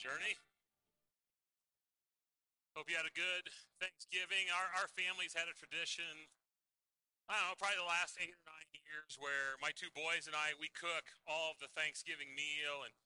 Journey? 0.00 0.32
Hope 2.72 2.88
you 2.88 2.96
had 2.96 3.04
a 3.04 3.12
good 3.12 3.52
Thanksgiving. 3.76 4.48
Our, 4.48 4.80
our 4.80 4.88
family's 4.96 5.36
had 5.36 5.44
a 5.44 5.52
tradition, 5.52 6.24
I 7.28 7.36
don't 7.36 7.52
know, 7.52 7.60
probably 7.60 7.84
the 7.84 7.92
last 7.92 8.16
eight 8.16 8.32
or 8.32 8.44
nine 8.48 8.72
years 8.72 9.20
where 9.20 9.60
my 9.60 9.76
two 9.76 9.92
boys 9.92 10.24
and 10.24 10.32
I, 10.32 10.56
we 10.56 10.72
cook 10.72 11.04
all 11.28 11.52
of 11.52 11.60
the 11.60 11.68
Thanksgiving 11.76 12.32
meal 12.32 12.80
and 12.88 12.96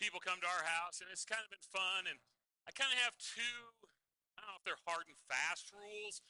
people 0.00 0.16
come 0.16 0.40
to 0.40 0.48
our 0.48 0.64
house 0.64 1.04
and 1.04 1.12
it's 1.12 1.28
kind 1.28 1.44
of 1.44 1.52
been 1.52 1.68
fun. 1.68 2.08
And 2.08 2.16
I 2.64 2.72
kind 2.72 2.88
of 2.88 2.96
have 3.04 3.12
two, 3.20 3.60
I 4.40 4.48
don't 4.48 4.56
know 4.56 4.60
if 4.60 4.64
they're 4.64 4.88
hard 4.88 5.12
and 5.12 5.20
fast 5.28 5.68
rules, 5.76 6.24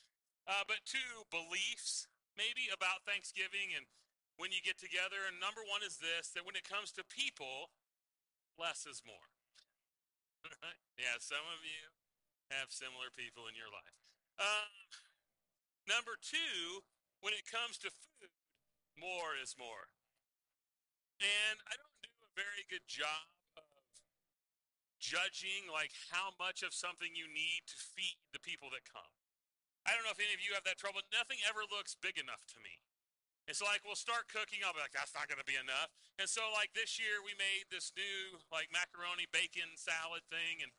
uh, 0.51 0.67
but 0.67 0.83
two 0.83 1.23
beliefs 1.31 2.11
maybe 2.35 2.67
about 2.75 3.07
Thanksgiving 3.07 3.79
and 3.79 3.87
when 4.35 4.51
you 4.51 4.59
get 4.59 4.83
together. 4.83 5.23
And 5.31 5.39
number 5.39 5.63
one 5.63 5.87
is 5.87 6.03
this 6.03 6.35
that 6.35 6.43
when 6.43 6.59
it 6.59 6.67
comes 6.67 6.91
to 6.99 7.07
people, 7.07 7.71
less 8.59 8.91
is 8.91 9.07
more. 9.07 9.31
yeah, 11.01 11.17
some 11.21 11.45
of 11.53 11.61
you 11.63 11.85
have 12.51 12.75
similar 12.75 13.13
people 13.15 13.47
in 13.47 13.55
your 13.55 13.71
life. 13.71 13.97
Um, 14.41 14.71
number 15.87 16.19
two, 16.19 16.83
when 17.21 17.37
it 17.37 17.47
comes 17.47 17.79
to 17.85 17.93
food, 17.93 18.33
more 18.99 19.37
is 19.37 19.55
more. 19.57 19.93
And 21.21 21.57
I 21.69 21.77
don't 21.77 22.01
do 22.01 22.13
a 22.25 22.31
very 22.33 22.65
good 22.73 22.85
job 22.89 23.29
of 23.61 23.69
judging 25.01 25.69
like 25.69 25.93
how 26.09 26.33
much 26.41 26.65
of 26.65 26.73
something 26.73 27.13
you 27.13 27.29
need 27.29 27.69
to 27.69 27.77
feed 27.77 28.21
the 28.33 28.41
people 28.41 28.73
that 28.73 28.89
come. 28.89 29.13
I 29.85 29.97
don't 29.97 30.05
know 30.05 30.13
if 30.13 30.21
any 30.21 30.37
of 30.37 30.45
you 30.45 30.53
have 30.57 30.65
that 30.69 30.77
trouble. 30.77 31.01
Nothing 31.09 31.41
ever 31.49 31.65
looks 31.69 31.97
big 31.97 32.21
enough 32.21 32.45
to 32.57 32.59
me. 32.61 32.85
It's 33.49 33.63
like 33.65 33.83
we'll 33.83 33.99
start 33.99 34.29
cooking. 34.29 34.63
I'll 34.63 34.77
be 34.77 34.83
like, 34.83 34.95
that's 34.95 35.17
not 35.17 35.27
going 35.27 35.41
to 35.41 35.49
be 35.49 35.59
enough. 35.59 35.91
And 36.21 36.29
so, 36.29 36.45
like 36.55 36.73
this 36.77 37.01
year, 37.01 37.21
we 37.25 37.35
made 37.35 37.71
this 37.73 37.91
new 37.97 38.41
like 38.53 38.69
macaroni 38.71 39.27
bacon 39.31 39.75
salad 39.75 40.23
thing, 40.29 40.63
and 40.63 40.71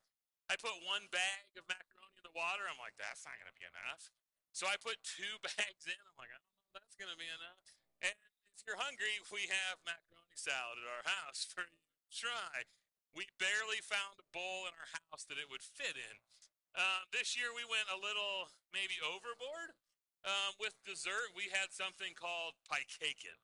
I 0.47 0.59
put 0.59 0.75
one 0.83 1.07
bag 1.11 1.51
of 1.59 1.67
macaroni 1.67 2.15
in 2.19 2.25
the 2.27 2.35
water. 2.35 2.67
I'm 2.67 2.79
like, 2.79 2.95
that's 2.99 3.23
not 3.23 3.35
going 3.39 3.51
to 3.51 3.57
be 3.57 3.67
enough. 3.67 4.11
So 4.51 4.67
I 4.67 4.75
put 4.79 4.99
two 5.03 5.39
bags 5.55 5.83
in. 5.87 5.99
I'm 5.99 6.17
like, 6.19 6.31
I 6.31 6.37
don't 6.37 6.51
know 6.51 6.61
that's 6.75 6.95
going 6.95 7.11
to 7.11 7.19
be 7.19 7.27
enough. 7.27 7.59
And 8.03 8.15
if 8.55 8.63
you're 8.63 8.79
hungry, 8.79 9.19
we 9.31 9.47
have 9.51 9.83
macaroni 9.83 10.37
salad 10.37 10.79
at 10.79 10.87
our 10.87 11.05
house 11.07 11.47
for 11.51 11.67
you 11.67 11.79
to 11.79 12.09
try. 12.11 12.67
We 13.11 13.27
barely 13.35 13.83
found 13.83 14.19
a 14.23 14.27
bowl 14.31 14.71
in 14.71 14.73
our 14.75 14.89
house 15.07 15.27
that 15.27 15.35
it 15.35 15.51
would 15.51 15.63
fit 15.63 15.99
in. 15.99 16.15
Um, 16.71 17.11
this 17.11 17.35
year 17.35 17.51
we 17.51 17.67
went 17.67 17.91
a 17.91 17.99
little 17.99 18.47
maybe 18.71 18.95
overboard. 19.03 19.75
Um, 20.21 20.53
with 20.61 20.77
dessert, 20.85 21.33
we 21.33 21.49
had 21.49 21.73
something 21.73 22.13
called 22.13 22.53
piecaken. 22.69 23.37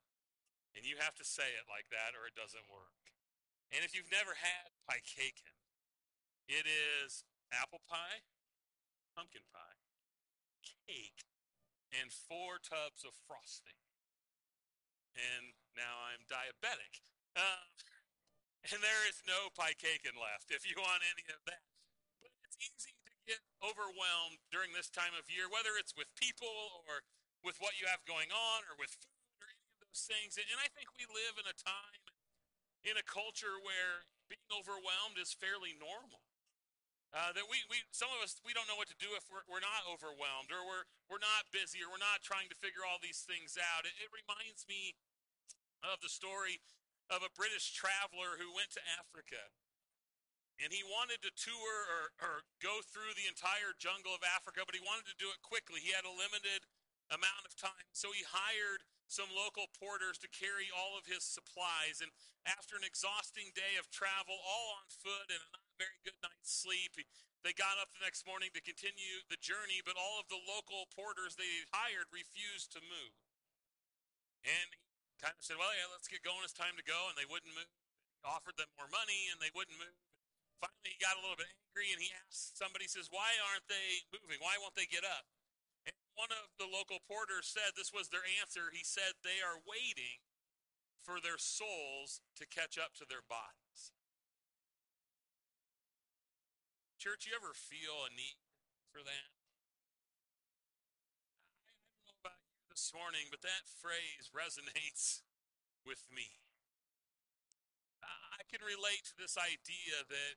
And 0.78 0.86
you 0.86 1.00
have 1.02 1.18
to 1.18 1.26
say 1.26 1.58
it 1.58 1.66
like 1.66 1.90
that 1.90 2.14
or 2.14 2.30
it 2.30 2.38
doesn't 2.38 2.70
work. 2.70 2.94
And 3.74 3.82
if 3.82 3.92
you've 3.98 4.12
never 4.14 4.38
had 4.38 4.70
piecaken, 4.86 5.58
it 6.46 6.64
is 6.64 7.26
apple 7.50 7.82
pie, 7.84 8.22
pumpkin 9.12 9.44
pie, 9.50 9.82
cake, 10.62 11.26
and 11.90 12.14
four 12.14 12.62
tubs 12.62 13.02
of 13.02 13.12
frosting. 13.26 13.76
And 15.18 15.58
now 15.74 15.98
I'm 15.98 16.22
diabetic. 16.30 17.02
Uh, 17.34 17.66
and 18.70 18.78
there 18.78 19.02
is 19.10 19.18
no 19.26 19.50
piecaken 19.50 20.14
left 20.14 20.54
if 20.54 20.62
you 20.62 20.78
want 20.78 21.02
any 21.02 21.26
of 21.26 21.42
that. 21.50 21.66
But 22.22 22.30
it's 22.46 22.56
easy 22.62 22.97
get 23.28 23.44
overwhelmed 23.60 24.40
during 24.48 24.72
this 24.72 24.88
time 24.88 25.12
of 25.12 25.28
year, 25.28 25.44
whether 25.52 25.76
it's 25.76 25.92
with 25.92 26.08
people 26.16 26.80
or 26.88 27.04
with 27.44 27.60
what 27.60 27.76
you 27.76 27.84
have 27.84 28.00
going 28.08 28.32
on 28.32 28.64
or 28.64 28.74
with 28.80 28.96
food 28.96 29.36
or 29.44 29.46
any 29.52 29.68
of 29.68 29.84
those 29.84 30.08
things. 30.08 30.40
And 30.40 30.56
I 30.56 30.72
think 30.72 30.88
we 30.96 31.04
live 31.04 31.36
in 31.36 31.44
a 31.44 31.52
time, 31.52 32.02
in 32.88 32.96
a 32.96 33.04
culture 33.04 33.60
where 33.60 34.08
being 34.32 34.48
overwhelmed 34.48 35.20
is 35.20 35.36
fairly 35.36 35.76
normal. 35.76 36.24
Uh, 37.08 37.32
that 37.32 37.48
we, 37.48 37.64
we, 37.72 37.80
some 37.88 38.12
of 38.12 38.20
us, 38.20 38.36
we 38.44 38.52
don't 38.52 38.68
know 38.68 38.76
what 38.76 38.88
to 38.92 38.98
do 39.00 39.08
if 39.16 39.24
we're, 39.32 39.40
we're 39.48 39.64
not 39.64 39.80
overwhelmed 39.88 40.52
or 40.52 40.60
we're, 40.60 40.84
we're 41.08 41.24
not 41.24 41.48
busy 41.48 41.80
or 41.80 41.88
we're 41.88 42.04
not 42.04 42.20
trying 42.20 42.52
to 42.52 42.56
figure 42.60 42.84
all 42.84 43.00
these 43.00 43.24
things 43.24 43.56
out. 43.56 43.88
It, 43.88 43.96
it 43.96 44.12
reminds 44.12 44.68
me 44.68 44.92
of 45.80 46.04
the 46.04 46.12
story 46.12 46.60
of 47.08 47.24
a 47.24 47.32
British 47.32 47.72
traveler 47.72 48.36
who 48.36 48.52
went 48.52 48.76
to 48.76 48.82
Africa 49.00 49.40
and 50.58 50.74
he 50.74 50.82
wanted 50.82 51.22
to 51.22 51.30
tour 51.38 51.74
or, 51.86 52.04
or 52.18 52.34
go 52.58 52.82
through 52.82 53.14
the 53.14 53.30
entire 53.30 53.74
jungle 53.78 54.12
of 54.12 54.26
Africa, 54.26 54.66
but 54.66 54.74
he 54.74 54.82
wanted 54.82 55.06
to 55.06 55.16
do 55.16 55.30
it 55.30 55.38
quickly. 55.42 55.78
He 55.78 55.94
had 55.94 56.02
a 56.02 56.12
limited 56.12 56.66
amount 57.08 57.46
of 57.46 57.54
time. 57.54 57.88
So 57.94 58.10
he 58.10 58.26
hired 58.26 58.84
some 59.08 59.32
local 59.32 59.72
porters 59.72 60.20
to 60.20 60.28
carry 60.28 60.68
all 60.68 60.98
of 60.98 61.08
his 61.08 61.24
supplies. 61.24 62.04
And 62.04 62.12
after 62.44 62.76
an 62.76 62.84
exhausting 62.84 63.56
day 63.56 63.80
of 63.80 63.88
travel, 63.88 64.36
all 64.36 64.76
on 64.76 64.86
foot 64.92 65.32
and 65.32 65.40
a 65.40 65.48
not 65.56 65.64
very 65.80 65.98
good 66.04 66.18
night's 66.20 66.52
sleep, 66.52 66.98
they 67.46 67.54
got 67.56 67.80
up 67.80 67.94
the 67.94 68.04
next 68.04 68.28
morning 68.28 68.52
to 68.52 68.60
continue 68.60 69.24
the 69.30 69.40
journey, 69.40 69.80
but 69.80 69.96
all 69.96 70.20
of 70.20 70.28
the 70.28 70.42
local 70.42 70.90
porters 70.92 71.38
they 71.38 71.64
hired 71.72 72.10
refused 72.12 72.74
to 72.76 72.82
move. 72.82 73.14
And 74.44 74.68
he 74.74 75.16
kind 75.22 75.34
of 75.38 75.42
said, 75.42 75.56
Well, 75.56 75.72
yeah, 75.72 75.88
let's 75.88 76.10
get 76.10 76.26
going. 76.26 76.44
It's 76.44 76.54
time 76.54 76.76
to 76.76 76.84
go. 76.84 77.08
And 77.08 77.16
they 77.16 77.26
wouldn't 77.26 77.54
move. 77.54 77.70
He 78.18 78.26
offered 78.26 78.58
them 78.58 78.70
more 78.74 78.90
money 78.90 79.30
and 79.30 79.38
they 79.38 79.54
wouldn't 79.54 79.78
move. 79.78 80.07
Finally, 80.58 80.90
he 80.94 80.98
got 80.98 81.18
a 81.18 81.22
little 81.22 81.38
bit 81.38 81.50
angry 81.70 81.94
and 81.94 82.02
he 82.02 82.10
asked 82.26 82.58
somebody, 82.58 82.90
says, 82.90 83.10
Why 83.10 83.38
aren't 83.50 83.70
they 83.70 84.02
moving? 84.10 84.42
Why 84.42 84.58
won't 84.58 84.74
they 84.74 84.90
get 84.90 85.06
up? 85.06 85.26
And 85.86 85.94
one 86.18 86.34
of 86.34 86.50
the 86.58 86.66
local 86.66 86.98
porters 87.06 87.46
said 87.46 87.78
this 87.78 87.94
was 87.94 88.10
their 88.10 88.26
answer. 88.42 88.74
He 88.74 88.82
said, 88.82 89.22
They 89.22 89.38
are 89.38 89.62
waiting 89.62 90.26
for 91.06 91.22
their 91.22 91.38
souls 91.38 92.20
to 92.36 92.44
catch 92.44 92.74
up 92.76 92.98
to 92.98 93.06
their 93.06 93.22
bodies. 93.22 93.94
Church, 96.98 97.30
you 97.30 97.38
ever 97.38 97.54
feel 97.54 98.02
a 98.02 98.10
need 98.10 98.42
for 98.90 98.98
that? 99.06 99.30
I 101.62 101.70
don't 101.70 102.02
know 102.10 102.18
about 102.18 102.42
you 102.50 102.66
this 102.66 102.90
morning, 102.90 103.30
but 103.30 103.46
that 103.46 103.70
phrase 103.70 104.34
resonates 104.34 105.22
with 105.86 106.10
me. 106.10 106.42
I 108.38 108.46
can 108.46 108.62
relate 108.62 109.06
to 109.10 109.16
this 109.18 109.34
idea 109.34 110.02
that 110.08 110.34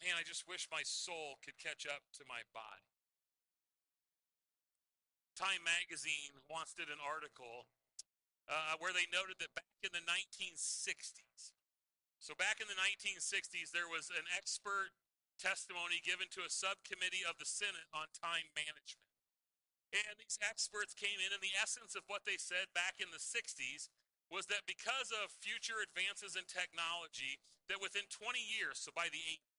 man, 0.00 0.16
I 0.16 0.24
just 0.24 0.48
wish 0.48 0.66
my 0.72 0.82
soul 0.82 1.36
could 1.44 1.60
catch 1.60 1.84
up 1.84 2.08
to 2.16 2.24
my 2.24 2.42
body. 2.56 2.88
Time 5.36 5.64
magazine 5.64 6.36
once 6.48 6.76
did 6.76 6.92
an 6.92 7.00
article 7.00 7.68
uh, 8.48 8.76
where 8.80 8.92
they 8.92 9.08
noted 9.08 9.40
that 9.40 9.52
back 9.56 9.80
in 9.80 9.92
the 9.92 10.04
1960s, 10.04 11.52
so 12.20 12.36
back 12.36 12.60
in 12.60 12.68
the 12.68 12.76
1960s, 12.76 13.72
there 13.72 13.88
was 13.88 14.12
an 14.12 14.28
expert 14.36 14.92
testimony 15.40 16.04
given 16.04 16.28
to 16.36 16.44
a 16.44 16.52
subcommittee 16.52 17.24
of 17.24 17.40
the 17.40 17.48
Senate 17.48 17.88
on 17.96 18.12
time 18.12 18.52
management. 18.52 19.08
And 19.96 20.20
these 20.20 20.36
experts 20.44 20.92
came 20.92 21.16
in, 21.16 21.32
and 21.32 21.40
the 21.40 21.56
essence 21.56 21.96
of 21.96 22.04
what 22.12 22.28
they 22.28 22.36
said 22.36 22.68
back 22.76 23.00
in 23.00 23.08
the 23.08 23.18
60s 23.18 23.88
was 24.28 24.46
that 24.52 24.68
because 24.68 25.10
of 25.10 25.32
future 25.40 25.80
advances 25.80 26.36
in 26.36 26.44
technology, 26.46 27.40
that 27.72 27.82
within 27.82 28.06
20 28.12 28.38
years, 28.38 28.78
so 28.78 28.92
by 28.94 29.08
the 29.10 29.18
80s, 29.18 29.49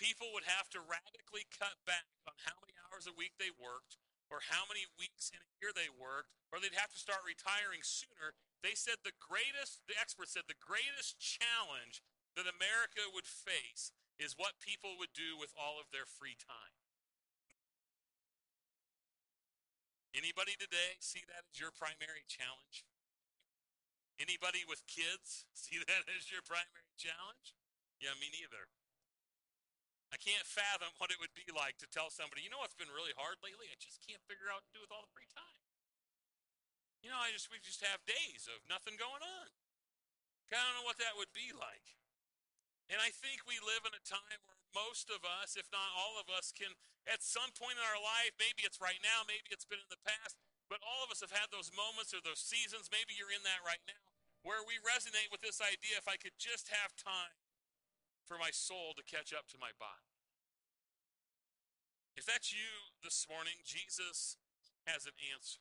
people 0.00 0.32
would 0.32 0.48
have 0.48 0.72
to 0.72 0.80
radically 0.80 1.44
cut 1.52 1.76
back 1.84 2.08
on 2.24 2.32
how 2.48 2.56
many 2.64 2.72
hours 2.88 3.04
a 3.04 3.12
week 3.12 3.36
they 3.36 3.52
worked 3.52 4.00
or 4.30 4.46
how 4.46 4.62
many 4.70 4.86
weeks 4.94 5.34
in 5.34 5.42
a 5.42 5.52
year 5.58 5.74
they 5.74 5.90
worked, 5.90 6.30
or 6.54 6.62
they'd 6.62 6.78
have 6.78 6.94
to 6.94 7.02
start 7.02 7.26
retiring 7.26 7.82
sooner. 7.82 8.38
They 8.62 8.78
said 8.78 9.02
the 9.02 9.18
greatest, 9.18 9.82
the 9.90 9.98
experts 9.98 10.38
said 10.38 10.46
the 10.46 10.58
greatest 10.62 11.18
challenge 11.18 11.98
that 12.38 12.46
America 12.46 13.10
would 13.10 13.26
face 13.26 13.90
is 14.22 14.38
what 14.38 14.62
people 14.62 14.94
would 15.02 15.10
do 15.10 15.34
with 15.34 15.50
all 15.58 15.82
of 15.82 15.90
their 15.90 16.06
free 16.06 16.38
time. 16.38 16.78
Anybody 20.14 20.54
today 20.54 20.98
see 21.02 21.26
that 21.26 21.50
as 21.50 21.58
your 21.58 21.74
primary 21.74 22.22
challenge? 22.30 22.86
Anybody 24.22 24.62
with 24.62 24.86
kids 24.86 25.46
see 25.58 25.82
that 25.82 26.06
as 26.06 26.30
your 26.30 26.46
primary 26.46 26.94
challenge? 26.94 27.58
Yeah, 27.98 28.14
me 28.14 28.30
neither. 28.30 28.70
I 30.10 30.18
can't 30.18 30.42
fathom 30.42 30.90
what 30.98 31.14
it 31.14 31.22
would 31.22 31.34
be 31.38 31.46
like 31.54 31.78
to 31.78 31.88
tell 31.88 32.10
somebody, 32.10 32.42
you 32.42 32.50
know 32.50 32.58
what's 32.58 32.74
been 32.74 32.90
really 32.90 33.14
hard 33.14 33.38
lately? 33.46 33.70
I 33.70 33.78
just 33.78 34.02
can't 34.02 34.22
figure 34.26 34.50
out 34.50 34.62
what 34.62 34.66
to 34.70 34.74
do 34.74 34.82
with 34.82 34.90
all 34.90 35.06
the 35.06 35.14
free 35.14 35.30
time. 35.30 35.58
You 37.00 37.08
know, 37.08 37.20
I 37.22 37.32
just 37.32 37.48
we 37.48 37.62
just 37.62 37.80
have 37.86 38.02
days 38.04 38.50
of 38.50 38.60
nothing 38.68 38.98
going 38.98 39.22
on. 39.22 39.48
I 40.50 40.58
don't 40.58 40.82
know 40.82 40.88
what 40.88 40.98
that 40.98 41.14
would 41.14 41.30
be 41.30 41.54
like. 41.54 41.94
And 42.90 42.98
I 42.98 43.14
think 43.14 43.46
we 43.46 43.62
live 43.62 43.86
in 43.86 43.94
a 43.94 44.02
time 44.02 44.42
where 44.42 44.58
most 44.74 45.14
of 45.14 45.22
us, 45.22 45.54
if 45.54 45.70
not 45.70 45.94
all 45.94 46.18
of 46.18 46.26
us, 46.26 46.50
can 46.50 46.74
at 47.06 47.22
some 47.22 47.54
point 47.54 47.78
in 47.78 47.86
our 47.86 48.02
life, 48.02 48.34
maybe 48.34 48.66
it's 48.66 48.82
right 48.82 48.98
now, 48.98 49.22
maybe 49.24 49.46
it's 49.54 49.64
been 49.64 49.80
in 49.80 49.94
the 49.94 50.02
past, 50.02 50.36
but 50.66 50.82
all 50.82 51.06
of 51.06 51.14
us 51.14 51.22
have 51.22 51.32
had 51.32 51.54
those 51.54 51.70
moments 51.70 52.10
or 52.10 52.20
those 52.20 52.42
seasons, 52.42 52.90
maybe 52.90 53.14
you're 53.14 53.32
in 53.32 53.46
that 53.46 53.62
right 53.62 53.82
now, 53.86 54.04
where 54.42 54.60
we 54.66 54.82
resonate 54.82 55.30
with 55.30 55.40
this 55.40 55.62
idea 55.62 56.02
if 56.02 56.10
I 56.10 56.18
could 56.18 56.34
just 56.36 56.68
have 56.74 56.98
time 56.98 57.39
for 58.30 58.38
my 58.38 58.54
soul 58.54 58.94
to 58.94 59.02
catch 59.02 59.34
up 59.34 59.50
to 59.50 59.58
my 59.58 59.74
body. 59.74 60.06
If 62.14 62.22
that's 62.22 62.54
you 62.54 62.94
this 63.02 63.26
morning, 63.26 63.58
Jesus 63.66 64.38
has 64.86 65.02
an 65.02 65.18
answer. 65.18 65.58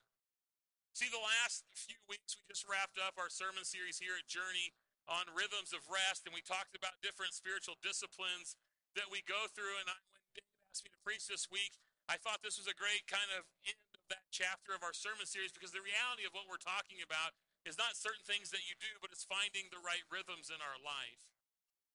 See, 0.94 1.10
the 1.10 1.18
last 1.18 1.66
few 1.74 1.98
weeks 2.06 2.38
we 2.38 2.46
just 2.46 2.70
wrapped 2.70 3.02
up 3.02 3.18
our 3.18 3.34
sermon 3.34 3.66
series 3.66 3.98
here 3.98 4.14
at 4.14 4.30
Journey 4.30 4.78
on 5.10 5.34
rhythms 5.34 5.74
of 5.74 5.90
rest, 5.90 6.30
and 6.30 6.34
we 6.38 6.46
talked 6.46 6.78
about 6.78 7.02
different 7.02 7.34
spiritual 7.34 7.74
disciplines 7.82 8.54
that 8.94 9.10
we 9.10 9.26
go 9.26 9.50
through. 9.50 9.82
And 9.82 9.90
I, 9.90 9.98
when 10.14 10.22
Dave 10.38 10.54
asked 10.70 10.86
me 10.86 10.94
to 10.94 11.02
preach 11.02 11.26
this 11.26 11.50
week, 11.50 11.74
I 12.06 12.22
thought 12.22 12.46
this 12.46 12.62
was 12.62 12.70
a 12.70 12.78
great 12.78 13.10
kind 13.10 13.34
of 13.34 13.50
end 13.66 13.82
of 13.98 14.06
that 14.14 14.30
chapter 14.30 14.78
of 14.78 14.86
our 14.86 14.94
sermon 14.94 15.26
series 15.26 15.50
because 15.50 15.74
the 15.74 15.82
reality 15.82 16.22
of 16.22 16.38
what 16.38 16.46
we're 16.46 16.62
talking 16.62 17.02
about 17.02 17.34
is 17.66 17.82
not 17.82 17.98
certain 17.98 18.26
things 18.30 18.54
that 18.54 18.70
you 18.70 18.78
do, 18.78 19.02
but 19.02 19.10
it's 19.10 19.26
finding 19.26 19.74
the 19.74 19.82
right 19.82 20.06
rhythms 20.14 20.54
in 20.54 20.62
our 20.62 20.78
life. 20.78 21.30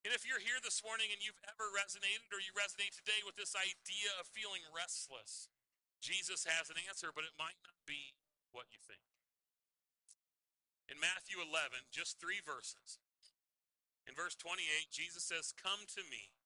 And 0.05 0.12
if 0.12 0.29
you're 0.29 0.43
here 0.43 0.61
this 0.61 0.85
morning 0.85 1.09
and 1.09 1.25
you've 1.25 1.41
ever 1.49 1.73
resonated 1.73 2.29
or 2.29 2.37
you 2.37 2.53
resonate 2.53 2.93
today 2.93 3.25
with 3.25 3.41
this 3.41 3.56
idea 3.56 4.12
of 4.21 4.29
feeling 4.29 4.61
restless, 4.69 5.49
Jesus 6.05 6.45
has 6.45 6.69
an 6.69 6.77
answer, 6.85 7.09
but 7.09 7.25
it 7.25 7.33
might 7.41 7.56
not 7.65 7.81
be 7.89 8.12
what 8.53 8.69
you 8.69 8.77
think. 8.85 9.01
In 10.93 11.01
Matthew 11.01 11.41
11, 11.41 11.89
just 11.89 12.21
three 12.21 12.45
verses. 12.45 13.01
In 14.05 14.12
verse 14.12 14.37
28, 14.37 14.93
Jesus 14.93 15.25
says, 15.25 15.56
Come 15.56 15.89
to 15.97 16.05
me. 16.05 16.37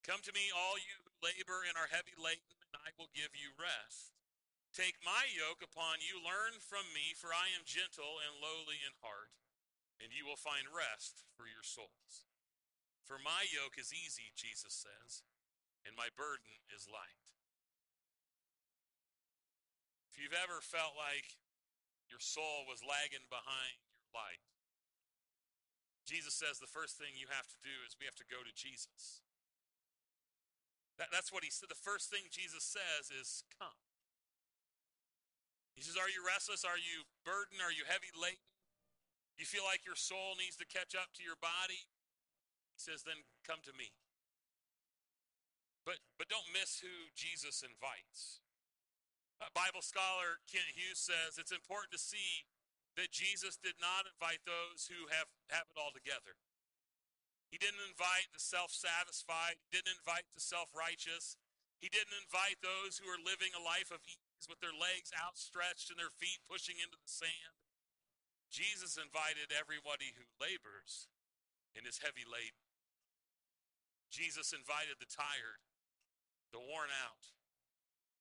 Come 0.00 0.24
to 0.24 0.32
me, 0.32 0.48
all 0.48 0.80
you 0.80 1.04
who 1.04 1.12
labor 1.20 1.62
and 1.68 1.76
are 1.76 1.92
heavy 1.92 2.16
laden, 2.16 2.56
and 2.64 2.80
I 2.80 2.96
will 2.96 3.12
give 3.12 3.36
you 3.36 3.52
rest. 3.60 4.16
Take 4.72 4.96
my 5.04 5.28
yoke 5.28 5.60
upon 5.60 6.00
you, 6.00 6.16
learn 6.16 6.56
from 6.64 6.88
me, 6.96 7.12
for 7.12 7.36
I 7.36 7.52
am 7.52 7.68
gentle 7.68 8.18
and 8.24 8.40
lowly 8.40 8.80
in 8.80 8.96
heart, 9.04 9.28
and 10.02 10.10
you 10.10 10.26
will 10.26 10.38
find 10.38 10.66
rest 10.66 11.22
for 11.38 11.46
your 11.46 11.62
souls. 11.62 12.26
For 13.06 13.22
my 13.22 13.46
yoke 13.48 13.78
is 13.78 13.94
easy, 13.94 14.34
Jesus 14.34 14.74
says, 14.74 15.22
and 15.86 15.94
my 15.94 16.10
burden 16.18 16.58
is 16.74 16.90
light. 16.90 17.22
If 20.10 20.18
you've 20.18 20.36
ever 20.36 20.60
felt 20.60 20.98
like 20.98 21.38
your 22.12 22.20
soul 22.20 22.68
was 22.68 22.84
lagging 22.84 23.24
behind 23.32 23.80
your 23.96 24.04
light. 24.12 24.44
Jesus 26.04 26.36
says 26.36 26.60
the 26.60 26.68
first 26.68 27.00
thing 27.00 27.16
you 27.16 27.32
have 27.32 27.48
to 27.48 27.58
do 27.64 27.72
is 27.88 27.96
we 27.96 28.04
have 28.04 28.20
to 28.20 28.28
go 28.28 28.44
to 28.44 28.52
Jesus. 28.52 29.24
That, 31.00 31.08
that's 31.08 31.32
what 31.32 31.40
he 31.40 31.48
said. 31.48 31.72
The 31.72 31.80
first 31.80 32.12
thing 32.12 32.28
Jesus 32.28 32.68
says 32.68 33.08
is, 33.08 33.48
Come. 33.56 33.80
He 35.72 35.80
says, 35.80 35.96
Are 35.96 36.12
you 36.12 36.20
restless? 36.20 36.68
Are 36.68 36.76
you 36.76 37.08
burdened? 37.24 37.64
Are 37.64 37.72
you 37.72 37.88
heavy 37.88 38.12
laden? 38.12 38.51
You 39.40 39.46
feel 39.48 39.64
like 39.66 39.82
your 39.82 39.98
soul 39.98 40.38
needs 40.38 40.56
to 40.60 40.66
catch 40.68 40.92
up 40.94 41.12
to 41.18 41.22
your 41.24 41.38
body? 41.40 41.88
He 42.76 42.80
says, 42.80 43.02
Then 43.02 43.24
come 43.42 43.64
to 43.66 43.74
me. 43.74 43.92
But, 45.82 45.98
but 46.14 46.30
don't 46.30 46.46
miss 46.54 46.78
who 46.78 47.10
Jesus 47.18 47.66
invites. 47.66 48.42
Bible 49.50 49.82
scholar 49.82 50.38
Kent 50.46 50.70
Hughes 50.78 51.02
says 51.02 51.34
it's 51.34 51.50
important 51.50 51.90
to 51.90 51.98
see 51.98 52.46
that 52.94 53.10
Jesus 53.10 53.58
did 53.58 53.74
not 53.82 54.06
invite 54.06 54.46
those 54.46 54.86
who 54.86 55.10
have, 55.10 55.26
have 55.50 55.66
it 55.66 55.80
all 55.80 55.90
together. 55.90 56.38
He 57.50 57.58
didn't 57.58 57.82
invite 57.82 58.30
the 58.30 58.40
self 58.40 58.70
satisfied, 58.70 59.58
he 59.66 59.74
didn't 59.74 59.98
invite 59.98 60.30
the 60.30 60.40
self 60.40 60.70
righteous, 60.70 61.34
he 61.82 61.90
didn't 61.90 62.14
invite 62.14 62.62
those 62.62 63.02
who 63.02 63.10
are 63.10 63.18
living 63.18 63.50
a 63.52 63.60
life 63.60 63.90
of 63.90 64.04
ease 64.06 64.46
with 64.46 64.62
their 64.62 64.76
legs 64.76 65.10
outstretched 65.18 65.90
and 65.90 65.98
their 65.98 66.14
feet 66.14 66.38
pushing 66.46 66.78
into 66.78 66.96
the 66.96 67.10
sand. 67.10 67.61
Jesus 68.52 69.00
invited 69.00 69.48
everybody 69.48 70.12
who 70.12 70.28
labors 70.36 71.08
and 71.72 71.88
is 71.88 72.04
heavy 72.04 72.28
laden. 72.28 72.60
Jesus 74.12 74.52
invited 74.52 75.00
the 75.00 75.08
tired, 75.08 75.64
the 76.52 76.60
worn 76.60 76.92
out, 76.92 77.32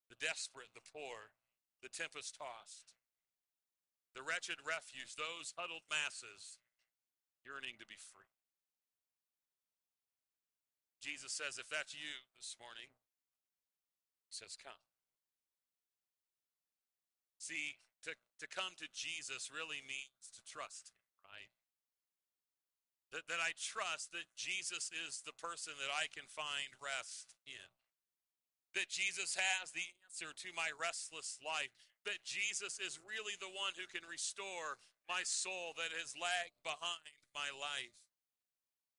the 0.07 0.15
desperate, 0.15 0.71
the 0.71 0.87
poor, 0.87 1.35
the 1.83 1.91
tempest 1.91 2.39
tossed, 2.39 2.95
the 4.15 4.23
wretched 4.23 4.63
refuse, 4.63 5.19
those 5.19 5.51
huddled 5.59 5.83
masses 5.91 6.63
yearning 7.43 7.75
to 7.83 7.87
be 7.87 7.99
free. 7.99 8.31
Jesus 11.03 11.35
says, 11.35 11.59
if 11.59 11.67
that's 11.67 11.91
you 11.91 12.23
this 12.39 12.55
morning, 12.55 12.87
he 14.29 14.31
says, 14.31 14.55
come. 14.55 14.79
See, 17.35 17.83
to, 18.07 18.13
to 18.39 18.47
come 18.47 18.73
to 18.81 18.87
Jesus 18.91 19.53
really 19.53 19.83
means 19.85 20.31
to 20.33 20.41
trust 20.43 20.89
him, 20.89 21.01
right? 21.25 21.51
That, 23.13 23.27
that 23.27 23.43
I 23.43 23.53
trust 23.57 24.15
that 24.15 24.29
Jesus 24.33 24.89
is 24.89 25.21
the 25.21 25.35
person 25.35 25.75
that 25.77 25.91
I 25.91 26.07
can 26.09 26.25
find 26.25 26.71
rest 26.79 27.35
in 27.43 27.69
that 28.73 28.87
Jesus 28.87 29.35
has 29.35 29.71
the 29.71 29.83
answer 30.07 30.31
to 30.31 30.49
my 30.55 30.71
restless 30.79 31.39
life, 31.43 31.71
that 32.07 32.23
Jesus 32.23 32.79
is 32.79 33.03
really 33.03 33.35
the 33.37 33.51
one 33.51 33.75
who 33.75 33.87
can 33.87 34.03
restore 34.07 34.79
my 35.05 35.27
soul 35.27 35.75
that 35.75 35.91
has 35.91 36.15
lagged 36.15 36.59
behind 36.63 37.15
my 37.35 37.51
life. 37.51 37.95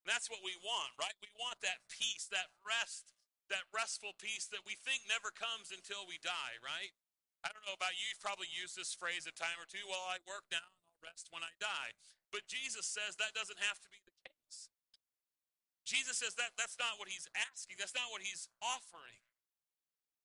And 0.04 0.08
that's 0.10 0.28
what 0.28 0.44
we 0.44 0.54
want, 0.60 0.92
right? 0.98 1.14
We 1.22 1.30
want 1.38 1.62
that 1.64 1.82
peace, 1.88 2.28
that 2.30 2.52
rest, 2.62 3.14
that 3.48 3.64
restful 3.72 4.12
peace 4.18 4.50
that 4.50 4.66
we 4.66 4.76
think 4.76 5.06
never 5.08 5.32
comes 5.32 5.72
until 5.72 6.04
we 6.04 6.20
die, 6.20 6.58
right? 6.60 6.92
I 7.42 7.50
don't 7.50 7.66
know 7.66 7.74
about 7.74 7.98
you, 7.98 8.06
you've 8.06 8.22
probably 8.22 8.50
used 8.50 8.78
this 8.78 8.94
phrase 8.94 9.26
a 9.26 9.34
time 9.34 9.58
or 9.58 9.66
two. 9.66 9.82
Well, 9.86 10.02
I 10.06 10.22
work 10.26 10.46
now 10.50 10.62
and 10.62 10.82
I'll 10.86 11.02
rest 11.02 11.30
when 11.34 11.42
I 11.42 11.50
die. 11.58 11.92
But 12.30 12.46
Jesus 12.46 12.86
says 12.86 13.18
that 13.18 13.34
doesn't 13.34 13.58
have 13.58 13.82
to 13.82 13.90
be 13.90 13.98
the 14.06 14.14
case. 14.22 14.70
Jesus 15.82 16.22
says 16.22 16.38
that 16.38 16.54
that's 16.54 16.78
not 16.78 16.96
what 17.02 17.10
he's 17.10 17.26
asking, 17.50 17.76
that's 17.82 17.94
not 17.98 18.14
what 18.14 18.22
he's 18.22 18.46
offering. 18.62 19.20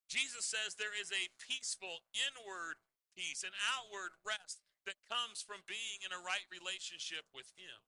Jesus 0.07 0.47
says 0.47 0.77
there 0.77 0.95
is 0.95 1.11
a 1.11 1.33
peaceful 1.41 2.05
inward 2.15 2.79
peace, 3.17 3.41
an 3.41 3.57
outward 3.73 4.13
rest 4.21 4.61
that 4.85 5.01
comes 5.09 5.41
from 5.41 5.65
being 5.65 6.05
in 6.05 6.13
a 6.13 6.21
right 6.21 6.45
relationship 6.53 7.25
with 7.33 7.49
Him. 7.57 7.81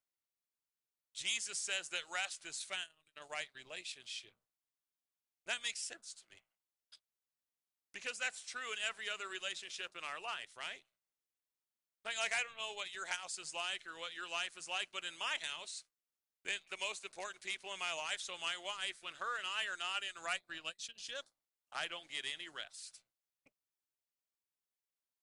Jesus 1.14 1.62
says 1.62 1.94
that 1.94 2.10
rest 2.10 2.50
is 2.50 2.66
found 2.66 2.98
in 3.14 3.22
a 3.22 3.30
right 3.30 3.50
relationship. 3.54 4.34
That 5.46 5.62
makes 5.62 5.86
sense 5.86 6.18
to 6.18 6.26
me. 6.34 6.42
Because 7.92 8.22
that's 8.22 8.46
true 8.46 8.70
in 8.70 8.80
every 8.86 9.10
other 9.10 9.26
relationship 9.26 9.98
in 9.98 10.06
our 10.06 10.22
life, 10.22 10.54
right? 10.54 10.86
Like, 12.06 12.16
like 12.22 12.32
I 12.32 12.42
don't 12.46 12.56
know 12.56 12.78
what 12.78 12.94
your 12.96 13.10
house 13.10 13.42
is 13.42 13.52
like 13.52 13.84
or 13.84 13.98
what 13.98 14.16
your 14.16 14.30
life 14.30 14.56
is 14.56 14.70
like, 14.70 14.94
but 14.94 15.04
in 15.04 15.18
my 15.18 15.36
house, 15.42 15.84
the, 16.48 16.56
the 16.72 16.80
most 16.80 17.04
important 17.04 17.44
people 17.44 17.74
in 17.76 17.82
my 17.82 17.92
life, 17.92 18.24
so 18.24 18.40
my 18.40 18.56
wife, 18.56 19.02
when 19.04 19.18
her 19.20 19.34
and 19.36 19.44
I 19.44 19.68
are 19.68 19.80
not 19.80 20.08
in 20.08 20.16
right 20.24 20.44
relationship, 20.48 21.28
I 21.74 21.92
don't 21.92 22.08
get 22.08 22.24
any 22.24 22.48
rest. 22.48 23.04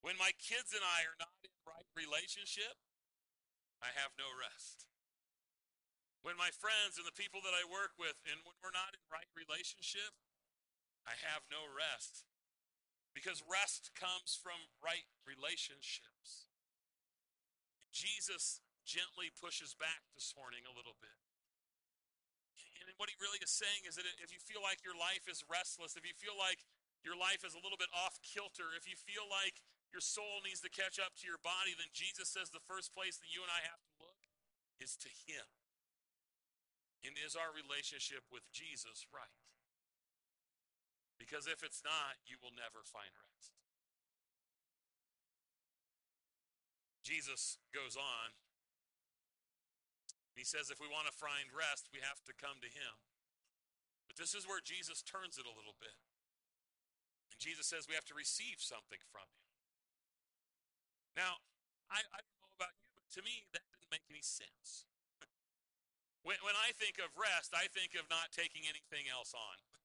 When 0.05 0.21
my 0.21 0.37
kids 0.39 0.77
and 0.77 0.85
I 0.85 1.09
are 1.09 1.19
not 1.19 1.35
in 1.43 1.51
right 1.65 1.89
relationship, 1.97 2.77
I 3.81 3.91
have 3.97 4.13
no 4.21 4.29
rest. 4.37 4.87
When 6.23 6.37
my 6.37 6.53
friends 6.53 7.01
and 7.01 7.07
the 7.07 7.17
people 7.17 7.41
that 7.43 7.57
I 7.57 7.65
work 7.67 7.97
with, 7.97 8.19
and 8.27 8.39
when 8.45 8.55
we're 8.61 8.75
not 8.75 8.95
in 8.95 9.03
right 9.09 9.31
relationship, 9.33 10.15
I 11.07 11.15
have 11.27 11.47
no 11.51 11.65
rest. 11.67 12.27
Because 13.17 13.41
rest 13.49 13.97
comes 13.97 14.37
from 14.37 14.61
right 14.85 15.09
relationships. 15.25 16.53
Jesus 17.89 18.61
gently 18.85 19.33
pushes 19.33 19.73
back 19.73 20.05
this 20.13 20.37
morning 20.37 20.69
a 20.69 20.77
little 20.77 20.95
bit 21.01 21.17
And 22.79 22.93
what 23.01 23.09
he 23.09 23.17
really 23.19 23.41
is 23.41 23.51
saying 23.51 23.89
is 23.89 23.97
that 23.97 24.05
if 24.21 24.31
you 24.31 24.39
feel 24.39 24.61
like 24.61 24.85
your 24.85 24.95
life 24.95 25.25
is 25.27 25.43
restless, 25.49 25.97
if 25.97 26.05
you 26.05 26.13
feel 26.13 26.37
like 26.37 26.61
your 27.01 27.17
life 27.17 27.41
is 27.41 27.57
a 27.57 27.63
little 27.65 27.81
bit 27.81 27.89
off 27.97 28.21
kilter, 28.21 28.77
if 28.77 28.85
you 28.85 28.95
feel 28.95 29.25
like 29.27 29.65
your 29.91 30.05
soul 30.05 30.45
needs 30.45 30.61
to 30.61 30.71
catch 30.71 31.01
up 31.01 31.17
to 31.19 31.25
your 31.25 31.41
body, 31.41 31.73
then 31.75 31.89
Jesus 31.97 32.29
says 32.29 32.53
the 32.53 32.63
first 32.69 32.93
place 32.93 33.17
that 33.17 33.33
you 33.33 33.41
and 33.41 33.51
I 33.51 33.65
have 33.65 33.81
to 33.81 33.93
look 33.97 34.21
is 34.77 34.93
to 35.03 35.11
him. 35.25 35.49
And 37.03 37.17
is 37.17 37.33
our 37.33 37.51
relationship 37.55 38.29
with 38.29 38.45
Jesus 38.53 39.09
right? 39.09 39.41
Because 41.17 41.49
if 41.49 41.65
it's 41.65 41.81
not, 41.81 42.21
you 42.29 42.37
will 42.39 42.53
never 42.53 42.85
find 42.85 43.11
rest. 43.17 43.57
Jesus 47.03 47.59
goes 47.73 47.97
on 47.97 48.35
he 50.37 50.45
says 50.45 50.69
if 50.69 50.77
we 50.77 50.87
want 50.87 51.09
to 51.09 51.17
find 51.17 51.49
rest, 51.49 51.89
we 51.89 52.05
have 52.05 52.21
to 52.29 52.37
come 52.37 52.61
to 52.61 52.69
him. 52.69 52.95
But 54.05 54.21
this 54.21 54.37
is 54.37 54.45
where 54.45 54.61
Jesus 54.61 55.01
turns 55.01 55.41
it 55.41 55.49
a 55.49 55.57
little 55.57 55.75
bit. 55.81 55.97
And 57.33 57.41
Jesus 57.41 57.65
says 57.65 57.89
we 57.89 57.97
have 57.97 58.07
to 58.13 58.15
receive 58.15 58.61
something 58.61 59.01
from 59.09 59.25
him. 59.25 59.45
Now, 61.17 61.41
I, 61.89 62.05
I 62.05 62.21
don't 62.21 62.41
know 62.45 62.53
about 62.61 62.77
you, 62.77 62.93
but 62.93 63.09
to 63.17 63.25
me, 63.25 63.49
that 63.57 63.65
didn't 63.73 63.89
make 63.89 64.05
any 64.13 64.21
sense. 64.21 64.85
when, 66.29 66.37
when 66.45 66.53
I 66.53 66.77
think 66.77 67.01
of 67.01 67.09
rest, 67.17 67.57
I 67.57 67.73
think 67.73 67.97
of 67.97 68.05
not 68.13 68.29
taking 68.37 68.69
anything 68.69 69.09
else 69.09 69.33
on. 69.33 69.57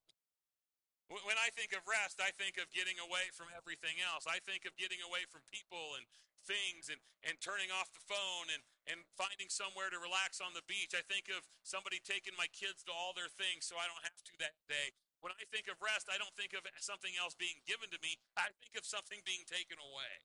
When 1.12 1.36
I 1.36 1.52
think 1.52 1.76
of 1.76 1.84
rest, 1.84 2.24
I 2.24 2.32
think 2.40 2.56
of 2.56 2.72
getting 2.72 2.96
away 3.04 3.28
from 3.36 3.52
everything 3.52 4.00
else. 4.00 4.24
I 4.24 4.40
think 4.40 4.64
of 4.64 4.72
getting 4.80 5.04
away 5.04 5.28
from 5.28 5.44
people 5.52 6.00
and 6.00 6.08
things 6.48 6.88
and, 6.88 7.04
and 7.28 7.36
turning 7.44 7.68
off 7.68 7.92
the 7.92 8.02
phone 8.08 8.48
and, 8.48 8.64
and 8.88 9.04
finding 9.20 9.52
somewhere 9.52 9.92
to 9.92 10.00
relax 10.00 10.40
on 10.40 10.56
the 10.56 10.64
beach. 10.72 10.96
I 10.96 11.04
think 11.04 11.28
of 11.28 11.44
somebody 11.68 12.00
taking 12.00 12.32
my 12.40 12.48
kids 12.56 12.88
to 12.88 12.96
all 12.96 13.12
their 13.12 13.28
things 13.28 13.68
so 13.68 13.76
I 13.76 13.92
don't 13.92 14.08
have 14.08 14.24
to 14.24 14.34
that 14.40 14.56
day. 14.72 14.96
When 15.20 15.36
I 15.36 15.44
think 15.52 15.68
of 15.68 15.78
rest, 15.84 16.08
I 16.08 16.16
don't 16.16 16.34
think 16.34 16.56
of 16.58 16.64
something 16.80 17.14
else 17.20 17.38
being 17.38 17.60
given 17.68 17.92
to 17.94 18.00
me. 18.02 18.18
I 18.34 18.50
think 18.64 18.80
of 18.80 18.88
something 18.88 19.20
being 19.28 19.46
taken 19.46 19.78
away. 19.78 20.16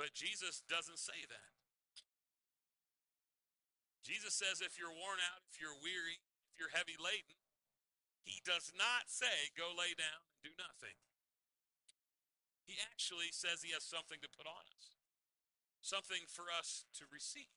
But 0.00 0.16
Jesus 0.16 0.62
doesn't 0.70 1.02
say 1.02 1.26
that. 1.26 1.50
Jesus 4.06 4.32
says, 4.36 4.60
if 4.64 4.80
you're 4.80 4.92
worn 4.92 5.20
out, 5.32 5.44
if 5.48 5.60
you're 5.60 5.76
weary, 5.80 6.20
if 6.52 6.60
you're 6.60 6.72
heavy 6.72 6.96
laden, 7.00 7.36
he 8.24 8.40
does 8.40 8.72
not 8.72 9.12
say, 9.12 9.52
go 9.52 9.68
lay 9.76 9.92
down 9.92 10.24
and 10.32 10.40
do 10.40 10.52
nothing. 10.56 10.96
He 12.64 12.80
actually 12.80 13.28
says 13.28 13.60
he 13.60 13.76
has 13.76 13.84
something 13.84 14.18
to 14.24 14.32
put 14.32 14.48
on 14.48 14.64
us, 14.72 14.96
something 15.84 16.24
for 16.24 16.48
us 16.48 16.88
to 16.96 17.04
receive. 17.12 17.52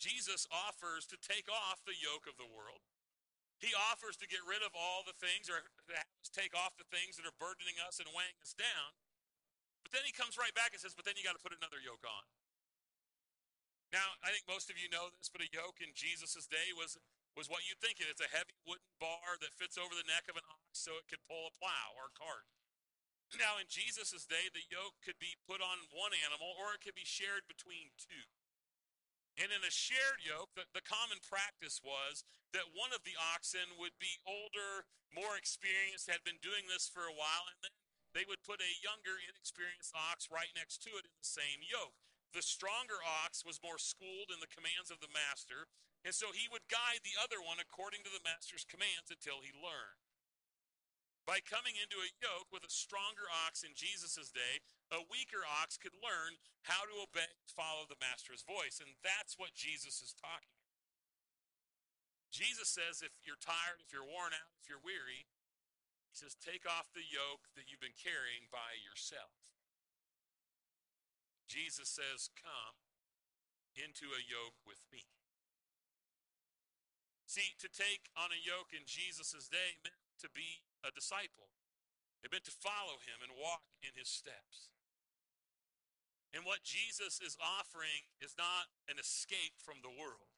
Jesus 0.00 0.48
offers 0.50 1.06
to 1.12 1.20
take 1.20 1.46
off 1.46 1.84
the 1.84 1.94
yoke 1.94 2.26
of 2.26 2.40
the 2.40 2.48
world. 2.48 2.82
He 3.62 3.70
offers 3.92 4.18
to 4.18 4.26
get 4.26 4.42
rid 4.42 4.64
of 4.66 4.74
all 4.74 5.06
the 5.06 5.14
things 5.14 5.46
or 5.46 5.62
to 5.62 5.94
have 5.94 6.10
us 6.18 6.32
take 6.32 6.50
off 6.50 6.74
the 6.74 6.88
things 6.90 7.14
that 7.14 7.28
are 7.28 7.36
burdening 7.38 7.78
us 7.78 8.02
and 8.02 8.10
weighing 8.10 8.34
us 8.42 8.56
down. 8.58 8.98
But 9.86 9.94
then 9.94 10.02
he 10.02 10.10
comes 10.10 10.34
right 10.34 10.50
back 10.58 10.74
and 10.74 10.82
says, 10.82 10.98
But 10.98 11.06
then 11.06 11.14
you 11.14 11.22
got 11.22 11.38
to 11.38 11.44
put 11.44 11.54
another 11.54 11.78
yoke 11.78 12.02
on. 12.02 12.26
Now, 13.94 14.18
I 14.24 14.34
think 14.34 14.48
most 14.50 14.72
of 14.72 14.80
you 14.80 14.90
know 14.90 15.12
this, 15.14 15.30
but 15.30 15.44
a 15.44 15.50
yoke 15.52 15.78
in 15.78 15.94
Jesus' 15.94 16.48
day 16.50 16.74
was, 16.74 16.98
was 17.36 17.48
what 17.48 17.64
you 17.64 17.74
think 17.78 17.98
it. 17.98 18.10
It's 18.10 18.24
a 18.24 18.28
heavy 18.28 18.56
wooden 18.68 18.92
bar 19.00 19.40
that 19.40 19.56
fits 19.56 19.80
over 19.80 19.92
the 19.96 20.08
neck 20.08 20.28
of 20.28 20.36
an 20.36 20.46
ox 20.46 20.84
so 20.84 21.00
it 21.00 21.08
could 21.08 21.24
pull 21.24 21.48
a 21.48 21.56
plow 21.56 21.96
or 21.96 22.12
a 22.12 22.18
cart. 22.18 22.48
Now, 23.40 23.56
in 23.56 23.64
Jesus' 23.72 24.28
day, 24.28 24.52
the 24.52 24.68
yoke 24.68 25.00
could 25.00 25.16
be 25.16 25.40
put 25.48 25.64
on 25.64 25.88
one 25.88 26.12
animal 26.12 26.52
or 26.60 26.76
it 26.76 26.84
could 26.84 26.98
be 26.98 27.08
shared 27.08 27.48
between 27.48 27.96
two. 27.96 28.28
And 29.40 29.48
in 29.48 29.64
a 29.64 29.72
shared 29.72 30.20
yoke, 30.20 30.52
the, 30.52 30.68
the 30.76 30.84
common 30.84 31.16
practice 31.24 31.80
was 31.80 32.28
that 32.52 32.76
one 32.76 32.92
of 32.92 33.00
the 33.08 33.16
oxen 33.16 33.80
would 33.80 33.96
be 33.96 34.20
older, 34.28 34.84
more 35.08 35.40
experienced, 35.40 36.12
had 36.12 36.20
been 36.20 36.36
doing 36.44 36.68
this 36.68 36.84
for 36.84 37.08
a 37.08 37.16
while, 37.16 37.48
and 37.48 37.56
then 37.64 37.72
they 38.12 38.28
would 38.28 38.44
put 38.44 38.60
a 38.60 38.80
younger, 38.84 39.16
inexperienced 39.16 39.96
ox 39.96 40.28
right 40.28 40.52
next 40.52 40.84
to 40.84 40.92
it 41.00 41.08
in 41.08 41.16
the 41.16 41.24
same 41.24 41.64
yoke. 41.64 41.96
The 42.36 42.44
stronger 42.44 43.00
ox 43.24 43.40
was 43.40 43.64
more 43.64 43.80
schooled 43.80 44.28
in 44.28 44.44
the 44.44 44.52
commands 44.52 44.92
of 44.92 45.00
the 45.00 45.12
master, 45.12 45.68
and 46.02 46.14
so 46.14 46.34
he 46.34 46.50
would 46.50 46.66
guide 46.66 47.06
the 47.06 47.18
other 47.18 47.38
one 47.38 47.62
according 47.62 48.02
to 48.02 48.12
the 48.12 48.22
master's 48.26 48.66
commands 48.66 49.10
until 49.10 49.38
he 49.42 49.54
learned. 49.54 50.02
By 51.22 51.38
coming 51.38 51.78
into 51.78 52.02
a 52.02 52.14
yoke 52.18 52.50
with 52.50 52.66
a 52.66 52.72
stronger 52.72 53.30
ox 53.46 53.62
in 53.62 53.78
Jesus' 53.78 54.34
day, 54.34 54.58
a 54.90 55.06
weaker 55.06 55.46
ox 55.46 55.78
could 55.78 55.94
learn 56.02 56.34
how 56.66 56.82
to 56.82 57.06
obey, 57.06 57.30
follow 57.46 57.86
the 57.86 58.02
master's 58.02 58.42
voice. 58.42 58.82
And 58.82 58.98
that's 59.06 59.38
what 59.38 59.54
Jesus 59.54 60.02
is 60.02 60.10
talking 60.18 60.50
about. 60.50 60.74
Jesus 62.34 62.74
says 62.74 63.06
if 63.06 63.14
you're 63.22 63.38
tired, 63.38 63.78
if 63.78 63.94
you're 63.94 64.08
worn 64.08 64.34
out, 64.34 64.50
if 64.58 64.66
you're 64.66 64.82
weary, 64.82 65.30
he 66.10 66.16
says, 66.18 66.34
take 66.34 66.66
off 66.66 66.90
the 66.90 67.06
yoke 67.06 67.46
that 67.54 67.70
you've 67.70 67.80
been 67.80 67.94
carrying 67.94 68.50
by 68.50 68.82
yourself. 68.82 69.54
Jesus 71.46 71.86
says, 71.86 72.34
come 72.34 72.82
into 73.78 74.10
a 74.10 74.26
yoke 74.26 74.58
with 74.66 74.82
me. 74.90 75.06
See, 77.32 77.56
to 77.64 77.68
take 77.72 78.12
on 78.12 78.28
a 78.28 78.36
yoke 78.36 78.76
in 78.76 78.84
Jesus' 78.84 79.48
day 79.48 79.80
meant 79.80 79.96
to 80.20 80.28
be 80.36 80.60
a 80.84 80.92
disciple. 80.92 81.48
It 82.20 82.28
meant 82.28 82.44
to 82.44 82.52
follow 82.52 83.00
him 83.00 83.24
and 83.24 83.32
walk 83.32 83.64
in 83.80 83.96
his 83.96 84.12
steps. 84.12 84.68
And 86.36 86.44
what 86.44 86.60
Jesus 86.60 87.24
is 87.24 87.40
offering 87.40 88.04
is 88.20 88.36
not 88.36 88.68
an 88.84 89.00
escape 89.00 89.56
from 89.56 89.80
the 89.80 89.88
world. 89.88 90.28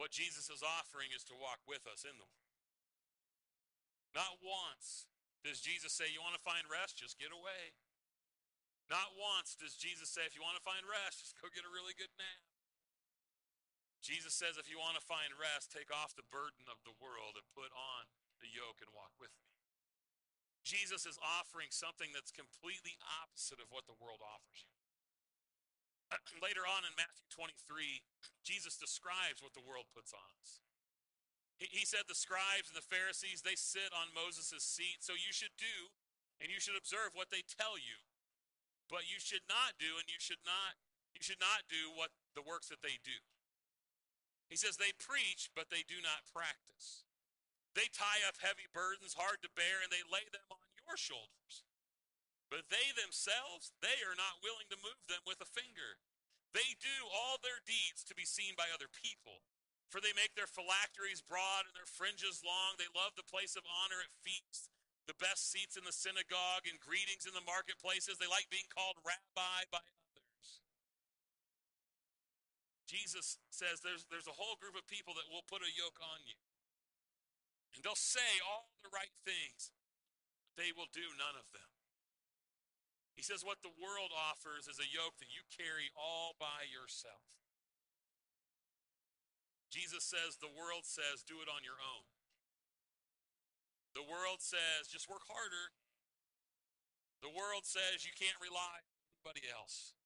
What 0.00 0.08
Jesus 0.08 0.48
is 0.48 0.64
offering 0.64 1.12
is 1.12 1.20
to 1.28 1.36
walk 1.36 1.60
with 1.68 1.84
us 1.84 2.08
in 2.08 2.16
the 2.16 2.24
world. 2.24 2.56
Not 4.16 4.40
once 4.40 5.04
does 5.44 5.60
Jesus 5.60 5.92
say, 5.92 6.08
You 6.08 6.24
want 6.24 6.32
to 6.32 6.40
find 6.40 6.64
rest? 6.64 6.96
Just 6.96 7.20
get 7.20 7.28
away. 7.28 7.76
Not 8.88 9.12
once 9.20 9.52
does 9.52 9.76
Jesus 9.76 10.08
say, 10.08 10.24
If 10.24 10.32
you 10.32 10.40
want 10.40 10.56
to 10.56 10.64
find 10.64 10.80
rest, 10.88 11.20
just 11.20 11.36
go 11.36 11.52
get 11.52 11.68
a 11.68 11.72
really 11.76 11.92
good 11.92 12.12
nap. 12.16 12.51
Jesus 14.02 14.34
says, 14.34 14.58
If 14.58 14.66
you 14.66 14.82
want 14.82 14.98
to 14.98 15.04
find 15.06 15.30
rest, 15.38 15.70
take 15.70 15.88
off 15.94 16.18
the 16.18 16.26
burden 16.28 16.66
of 16.66 16.82
the 16.82 16.94
world 16.98 17.38
and 17.38 17.46
put 17.54 17.70
on 17.70 18.02
the 18.42 18.50
yoke 18.50 18.82
and 18.82 18.90
walk 18.90 19.14
with 19.22 19.30
me. 19.38 19.46
Jesus 20.66 21.06
is 21.06 21.18
offering 21.22 21.70
something 21.70 22.10
that's 22.14 22.34
completely 22.34 22.98
opposite 23.22 23.62
of 23.62 23.70
what 23.70 23.86
the 23.86 23.98
world 23.98 24.22
offers 24.22 24.62
you. 24.62 24.74
Later 26.46 26.66
on 26.66 26.86
in 26.86 26.94
Matthew 26.98 27.26
23, 27.30 28.02
Jesus 28.42 28.78
describes 28.78 29.42
what 29.42 29.54
the 29.54 29.62
world 29.62 29.90
puts 29.94 30.10
on 30.10 30.30
us. 30.42 30.62
He, 31.58 31.70
he 31.70 31.84
said 31.86 32.06
the 32.06 32.18
scribes 32.18 32.70
and 32.70 32.78
the 32.78 32.84
Pharisees, 32.84 33.42
they 33.42 33.58
sit 33.58 33.90
on 33.94 34.14
Moses' 34.14 34.62
seat, 34.62 35.02
so 35.02 35.14
you 35.14 35.30
should 35.30 35.54
do 35.58 35.94
and 36.42 36.50
you 36.50 36.58
should 36.58 36.74
observe 36.74 37.14
what 37.14 37.30
they 37.30 37.46
tell 37.46 37.78
you. 37.78 38.02
But 38.90 39.06
you 39.06 39.22
should 39.22 39.46
not 39.46 39.78
do 39.78 39.98
and 39.98 40.10
you 40.10 40.18
should 40.18 40.42
not 40.42 40.74
you 41.14 41.20
should 41.20 41.40
not 41.40 41.68
do 41.68 41.92
what 41.92 42.10
the 42.34 42.42
works 42.42 42.72
that 42.72 42.80
they 42.80 42.96
do. 43.04 43.20
He 44.52 44.60
says 44.60 44.76
they 44.76 44.92
preach, 45.00 45.48
but 45.56 45.72
they 45.72 45.80
do 45.88 45.96
not 46.04 46.28
practice. 46.28 47.08
They 47.72 47.88
tie 47.88 48.20
up 48.28 48.36
heavy 48.44 48.68
burdens 48.68 49.16
hard 49.16 49.40
to 49.40 49.56
bear 49.56 49.80
and 49.80 49.88
they 49.88 50.04
lay 50.04 50.28
them 50.28 50.44
on 50.52 50.68
your 50.84 51.00
shoulders. 51.00 51.64
But 52.52 52.68
they 52.68 52.92
themselves, 52.92 53.72
they 53.80 54.04
are 54.04 54.12
not 54.12 54.44
willing 54.44 54.68
to 54.68 54.84
move 54.84 55.00
them 55.08 55.24
with 55.24 55.40
a 55.40 55.48
finger. 55.48 55.96
They 56.52 56.76
do 56.84 57.08
all 57.08 57.40
their 57.40 57.64
deeds 57.64 58.04
to 58.04 58.12
be 58.12 58.28
seen 58.28 58.52
by 58.52 58.68
other 58.68 58.92
people. 58.92 59.40
For 59.88 60.04
they 60.04 60.12
make 60.12 60.36
their 60.36 60.48
phylacteries 60.48 61.24
broad 61.24 61.64
and 61.64 61.72
their 61.72 61.88
fringes 61.88 62.44
long. 62.44 62.76
They 62.76 62.92
love 62.92 63.16
the 63.16 63.24
place 63.24 63.56
of 63.56 63.64
honor 63.64 64.04
at 64.04 64.20
feasts, 64.20 64.68
the 65.08 65.16
best 65.16 65.48
seats 65.48 65.80
in 65.80 65.88
the 65.88 65.96
synagogue, 65.96 66.68
and 66.68 66.76
greetings 66.76 67.24
in 67.24 67.32
the 67.32 67.44
marketplaces. 67.48 68.20
They 68.20 68.28
like 68.28 68.52
being 68.52 68.68
called 68.68 69.00
rabbi 69.00 69.64
by. 69.72 69.80
Jesus 72.92 73.40
says 73.48 73.80
there's, 73.80 74.04
there's 74.12 74.28
a 74.28 74.36
whole 74.36 74.60
group 74.60 74.76
of 74.76 74.84
people 74.84 75.16
that 75.16 75.24
will 75.32 75.48
put 75.48 75.64
a 75.64 75.72
yoke 75.72 75.96
on 76.04 76.20
you. 76.28 76.36
And 77.72 77.80
they'll 77.80 77.96
say 77.96 78.36
all 78.44 78.68
the 78.84 78.92
right 78.92 79.16
things. 79.24 79.72
But 80.44 80.60
they 80.60 80.76
will 80.76 80.92
do 80.92 81.16
none 81.16 81.32
of 81.40 81.48
them. 81.56 81.72
He 83.16 83.24
says 83.24 83.40
what 83.40 83.64
the 83.64 83.72
world 83.80 84.12
offers 84.12 84.68
is 84.68 84.76
a 84.76 84.92
yoke 84.92 85.16
that 85.24 85.32
you 85.32 85.40
carry 85.48 85.88
all 85.96 86.36
by 86.36 86.68
yourself. 86.68 87.24
Jesus 89.72 90.04
says 90.04 90.36
the 90.36 90.52
world 90.52 90.84
says 90.84 91.24
do 91.24 91.40
it 91.40 91.48
on 91.48 91.64
your 91.64 91.80
own. 91.80 92.04
The 93.96 94.04
world 94.04 94.44
says 94.44 94.92
just 94.92 95.08
work 95.08 95.24
harder. 95.32 95.72
The 97.24 97.32
world 97.32 97.64
says 97.64 98.04
you 98.04 98.12
can't 98.12 98.36
rely 98.36 98.84
on 98.84 98.84
anybody 99.16 99.48
else. 99.48 99.96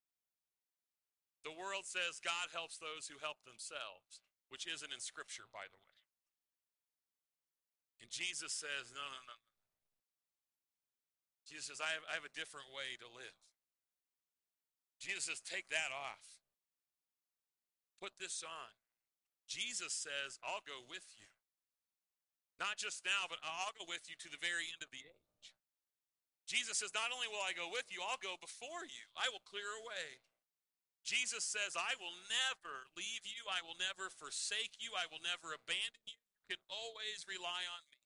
The 1.47 1.55
world 1.55 1.87
says 1.87 2.19
God 2.19 2.50
helps 2.50 2.83
those 2.83 3.07
who 3.07 3.23
help 3.23 3.38
themselves, 3.47 4.19
which 4.50 4.67
isn't 4.67 4.91
in 4.91 4.99
Scripture, 4.99 5.47
by 5.55 5.71
the 5.71 5.79
way. 5.79 5.97
And 8.03 8.11
Jesus 8.11 8.50
says, 8.50 8.91
no, 8.91 9.07
no, 9.07 9.21
no. 9.31 9.38
Jesus 11.47 11.71
says, 11.71 11.79
I 11.79 11.95
have, 11.95 12.03
I 12.11 12.19
have 12.19 12.26
a 12.26 12.35
different 12.35 12.75
way 12.75 12.99
to 12.99 13.07
live. 13.07 13.38
Jesus 14.99 15.31
says, 15.31 15.38
take 15.38 15.71
that 15.71 15.95
off. 15.95 16.43
Put 18.03 18.19
this 18.19 18.43
on. 18.43 18.75
Jesus 19.47 19.95
says, 19.95 20.43
I'll 20.43 20.67
go 20.67 20.83
with 20.91 21.07
you. 21.15 21.31
Not 22.59 22.75
just 22.75 23.07
now, 23.07 23.31
but 23.31 23.38
I'll 23.47 23.76
go 23.79 23.87
with 23.87 24.11
you 24.11 24.19
to 24.19 24.29
the 24.35 24.43
very 24.43 24.67
end 24.67 24.83
of 24.83 24.91
the 24.91 25.07
age. 25.07 25.47
Jesus 26.47 26.79
says, 26.79 26.95
Not 26.95 27.11
only 27.11 27.26
will 27.26 27.43
I 27.43 27.53
go 27.53 27.67
with 27.69 27.91
you, 27.91 28.00
I'll 28.07 28.23
go 28.23 28.38
before 28.38 28.87
you. 28.87 29.05
I 29.19 29.29
will 29.35 29.43
clear 29.45 29.67
a 29.67 29.83
way. 29.83 30.23
Jesus 31.07 31.47
says, 31.47 31.79
I 31.79 31.95
will 32.03 32.19
never 32.27 32.91
leave 32.99 33.23
you. 33.23 33.47
I 33.47 33.63
will 33.63 33.79
never 33.79 34.11
forsake 34.11 34.75
you. 34.83 34.91
I 34.99 35.07
will 35.07 35.23
never 35.23 35.55
abandon 35.55 36.03
you 36.03 36.19
You 36.43 36.59
can 36.59 36.63
always 36.67 37.23
rely 37.31 37.63
on 37.63 37.87
me. 37.95 38.03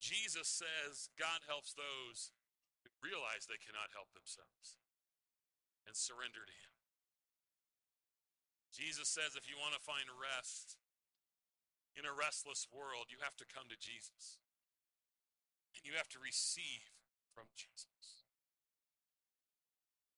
Jesus 0.00 0.48
says 0.48 1.12
God 1.20 1.44
helps 1.44 1.76
those 1.76 2.32
who 2.80 2.88
realize 3.04 3.44
they 3.44 3.60
cannot 3.60 3.92
help 3.92 4.08
themselves 4.16 4.80
and 5.84 5.92
surrender 5.92 6.48
to 6.48 6.56
Him. 6.56 6.72
Jesus 8.72 9.12
says 9.12 9.36
if 9.36 9.44
you 9.44 9.60
want 9.60 9.76
to 9.76 9.84
find 9.84 10.08
rest 10.16 10.80
in 11.92 12.08
a 12.08 12.16
restless 12.16 12.64
world, 12.72 13.12
you 13.12 13.20
have 13.20 13.36
to 13.36 13.44
come 13.44 13.68
to 13.68 13.76
Jesus. 13.76 14.40
And 15.76 15.84
you 15.84 15.92
have 16.00 16.08
to 16.16 16.20
receive 16.24 16.88
from 17.36 17.52
Jesus. 17.52 18.23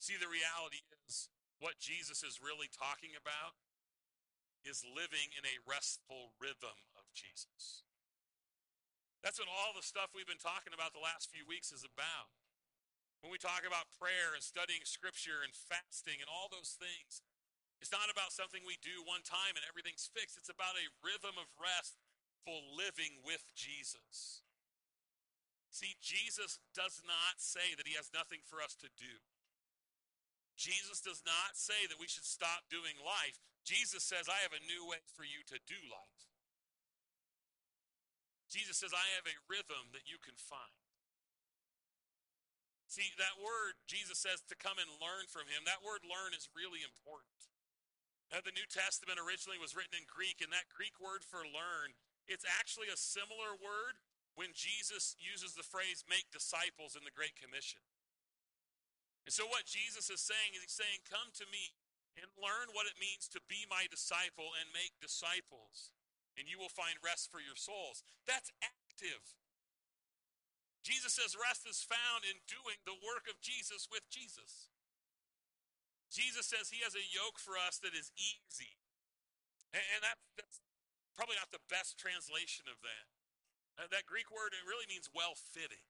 See, 0.07 0.15
the 0.15 0.31
reality 0.31 0.87
is 1.03 1.27
what 1.59 1.83
Jesus 1.83 2.23
is 2.23 2.39
really 2.39 2.71
talking 2.71 3.19
about 3.19 3.59
is 4.63 4.87
living 4.87 5.35
in 5.35 5.43
a 5.43 5.59
restful 5.67 6.31
rhythm 6.39 6.79
of 6.95 7.11
Jesus. 7.11 7.83
That's 9.27 9.43
what 9.43 9.51
all 9.51 9.75
the 9.75 9.83
stuff 9.83 10.15
we've 10.15 10.31
been 10.31 10.39
talking 10.39 10.71
about 10.71 10.95
the 10.95 11.03
last 11.03 11.35
few 11.35 11.43
weeks 11.43 11.75
is 11.75 11.83
about. 11.83 12.31
When 13.19 13.35
we 13.35 13.43
talk 13.43 13.67
about 13.67 13.91
prayer 13.99 14.31
and 14.31 14.47
studying 14.47 14.87
scripture 14.87 15.43
and 15.43 15.51
fasting 15.51 16.23
and 16.23 16.31
all 16.31 16.47
those 16.55 16.79
things, 16.79 17.19
it's 17.83 17.91
not 17.91 18.07
about 18.07 18.31
something 18.31 18.63
we 18.63 18.79
do 18.79 19.03
one 19.03 19.27
time 19.27 19.59
and 19.59 19.67
everything's 19.67 20.07
fixed. 20.07 20.39
It's 20.39 20.55
about 20.55 20.79
a 20.79 20.95
rhythm 21.03 21.35
of 21.35 21.51
restful 21.59 22.63
living 22.79 23.27
with 23.27 23.43
Jesus. 23.59 24.47
See, 25.75 25.99
Jesus 25.99 26.63
does 26.79 27.03
not 27.03 27.43
say 27.43 27.75
that 27.75 27.91
he 27.91 27.99
has 27.99 28.15
nothing 28.15 28.47
for 28.47 28.63
us 28.63 28.79
to 28.79 28.91
do. 28.95 29.19
Jesus 30.57 31.05
does 31.05 31.21
not 31.23 31.55
say 31.55 31.85
that 31.87 32.01
we 32.01 32.09
should 32.09 32.25
stop 32.25 32.67
doing 32.73 32.97
life. 33.01 33.39
Jesus 33.63 34.03
says, 34.03 34.27
I 34.27 34.41
have 34.41 34.57
a 34.57 34.67
new 34.67 34.89
way 34.89 35.05
for 35.13 35.23
you 35.23 35.45
to 35.53 35.61
do 35.69 35.79
life. 35.93 36.25
Jesus 38.49 38.81
says, 38.81 38.97
I 38.97 39.07
have 39.21 39.29
a 39.29 39.43
rhythm 39.53 39.93
that 39.93 40.09
you 40.09 40.17
can 40.23 40.39
find. 40.39 40.81
See, 42.87 43.13
that 43.21 43.37
word, 43.43 43.77
Jesus 43.85 44.17
says 44.17 44.41
to 44.49 44.57
come 44.57 44.79
and 44.79 45.03
learn 45.03 45.29
from 45.29 45.51
him, 45.51 45.67
that 45.67 45.85
word 45.85 46.07
learn 46.07 46.33
is 46.33 46.49
really 46.55 46.81
important. 46.87 47.37
Now, 48.31 48.41
the 48.41 48.55
New 48.55 48.67
Testament 48.67 49.19
originally 49.21 49.59
was 49.59 49.75
written 49.75 49.99
in 49.99 50.07
Greek, 50.07 50.43
and 50.43 50.51
that 50.55 50.73
Greek 50.73 50.97
word 50.99 51.23
for 51.27 51.45
learn, 51.47 51.95
it's 52.27 52.47
actually 52.47 52.91
a 52.91 52.99
similar 52.99 53.55
word 53.59 53.99
when 54.35 54.55
Jesus 54.55 55.15
uses 55.19 55.55
the 55.55 55.67
phrase 55.67 56.07
make 56.07 56.31
disciples 56.31 56.95
in 56.99 57.03
the 57.07 57.15
Great 57.15 57.35
Commission. 57.39 57.83
And 59.27 59.35
so, 59.35 59.45
what 59.51 59.67
Jesus 59.67 60.07
is 60.07 60.23
saying 60.23 60.55
is, 60.55 60.63
He's 60.63 60.79
saying, 60.79 61.03
Come 61.11 61.35
to 61.43 61.47
me 61.51 61.75
and 62.17 62.31
learn 62.41 62.73
what 62.73 62.89
it 62.89 62.97
means 62.97 63.29
to 63.35 63.43
be 63.51 63.69
my 63.69 63.91
disciple 63.91 64.55
and 64.57 64.73
make 64.73 64.97
disciples, 65.03 65.93
and 66.39 66.49
you 66.49 66.57
will 66.57 66.73
find 66.73 66.97
rest 67.05 67.29
for 67.29 67.43
your 67.43 67.59
souls. 67.59 68.07
That's 68.25 68.49
active. 68.63 69.37
Jesus 70.87 71.19
says 71.19 71.35
rest 71.35 71.67
is 71.67 71.83
found 71.83 72.23
in 72.23 72.39
doing 72.47 72.79
the 72.87 72.95
work 73.03 73.27
of 73.27 73.43
Jesus 73.43 73.91
with 73.91 74.07
Jesus. 74.07 74.71
Jesus 76.15 76.47
says 76.47 76.71
he 76.71 76.87
has 76.87 76.95
a 76.95 77.03
yoke 77.03 77.43
for 77.43 77.59
us 77.59 77.83
that 77.83 77.91
is 77.91 78.15
easy. 78.15 78.79
And 79.75 80.01
that, 80.07 80.23
that's 80.39 80.63
probably 81.19 81.35
not 81.35 81.51
the 81.51 81.65
best 81.67 81.99
translation 81.99 82.71
of 82.71 82.79
that. 82.87 83.07
Uh, 83.77 83.91
that 83.91 84.07
Greek 84.07 84.31
word, 84.31 84.55
it 84.55 84.63
really 84.63 84.87
means 84.87 85.11
well 85.11 85.35
fitting. 85.35 85.83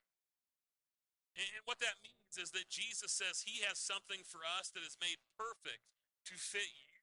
And 1.37 1.69
what 1.69 1.85
that 1.85 2.00
means 2.00 2.40
is 2.40 2.57
that 2.57 2.73
Jesus 2.73 3.12
says 3.12 3.45
he 3.45 3.61
has 3.69 3.76
something 3.76 4.25
for 4.25 4.40
us 4.40 4.73
that 4.73 4.81
is 4.81 4.97
made 4.97 5.21
perfect 5.37 5.85
to 6.33 6.35
fit 6.40 6.73
you 6.73 6.97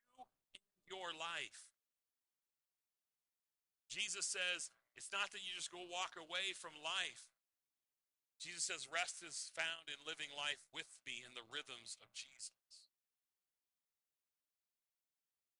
in 0.58 0.90
your 0.90 1.14
life. 1.14 1.70
Jesus 3.94 4.26
says 4.26 4.74
it's 4.98 5.14
not 5.14 5.30
that 5.34 5.46
you 5.46 5.54
just 5.54 5.70
go 5.70 5.86
walk 5.86 6.18
away 6.18 6.58
from 6.58 6.74
life. 6.82 7.30
Jesus 8.42 8.66
says 8.66 8.90
rest 8.90 9.22
is 9.22 9.54
found 9.54 9.86
in 9.86 10.02
living 10.02 10.34
life 10.34 10.66
with 10.74 11.00
me 11.06 11.22
in 11.22 11.38
the 11.38 11.46
rhythms 11.46 11.94
of 12.02 12.10
Jesus. 12.18 12.90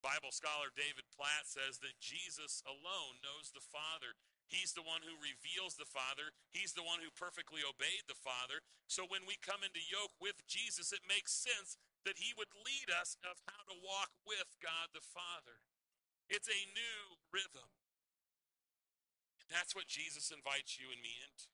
Bible 0.04 0.36
scholar 0.36 0.68
David 0.76 1.08
Platt 1.16 1.48
says 1.48 1.80
that 1.80 2.02
Jesus 2.02 2.60
alone 2.68 3.24
knows 3.24 3.56
the 3.56 3.64
Father. 3.64 4.20
He's 4.52 4.76
the 4.78 4.86
one 4.86 5.02
who 5.02 5.18
reveals 5.18 5.76
the 5.80 5.90
Father. 5.90 6.36
He's 6.54 6.78
the 6.78 6.86
one 6.86 7.02
who 7.02 7.10
perfectly 7.10 7.66
obeyed 7.66 8.06
the 8.06 8.18
Father. 8.18 8.62
So 8.86 9.08
when 9.08 9.26
we 9.26 9.40
come 9.42 9.66
into 9.66 9.82
yoke 9.82 10.14
with 10.22 10.46
Jesus, 10.46 10.94
it 10.94 11.02
makes 11.10 11.34
sense 11.34 11.80
that 12.06 12.22
he 12.22 12.36
would 12.38 12.52
lead 12.54 12.94
us 12.94 13.18
of 13.26 13.42
how 13.50 13.66
to 13.66 13.76
walk 13.82 14.14
with 14.28 14.54
God 14.62 14.94
the 14.94 15.02
Father. 15.02 15.64
It's 16.30 16.52
a 16.52 16.70
new 16.76 17.18
rhythm. 17.34 17.68
That's 19.50 19.74
what 19.74 19.90
Jesus 19.90 20.30
invites 20.30 20.78
you 20.78 20.90
and 20.92 21.02
me 21.02 21.14
into. 21.24 21.52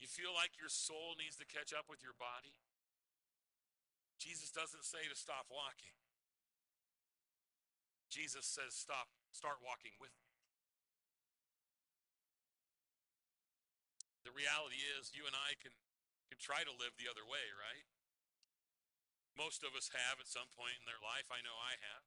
You 0.00 0.08
feel 0.10 0.34
like 0.36 0.58
your 0.58 0.72
soul 0.72 1.16
needs 1.16 1.38
to 1.40 1.48
catch 1.48 1.72
up 1.72 1.88
with 1.88 2.04
your 2.04 2.16
body? 2.16 2.52
Jesus 4.20 4.50
doesn't 4.52 4.84
say 4.84 5.08
to 5.08 5.16
stop 5.16 5.48
walking. 5.48 5.96
Jesus 8.08 8.46
says 8.46 8.76
stop, 8.76 9.08
start 9.32 9.58
walking 9.64 9.96
with 9.98 10.12
me. 10.20 10.23
The 14.24 14.32
reality 14.32 14.80
is, 14.96 15.12
you 15.12 15.28
and 15.28 15.36
I 15.36 15.54
can, 15.60 15.72
can 16.32 16.40
try 16.40 16.64
to 16.64 16.72
live 16.72 16.96
the 16.96 17.12
other 17.12 17.24
way, 17.24 17.44
right? 17.54 17.84
Most 19.36 19.60
of 19.60 19.76
us 19.76 19.92
have 19.92 20.16
at 20.16 20.30
some 20.30 20.48
point 20.56 20.80
in 20.80 20.88
their 20.88 21.00
life. 21.00 21.28
I 21.28 21.44
know 21.44 21.54
I 21.60 21.76
have. 21.76 22.04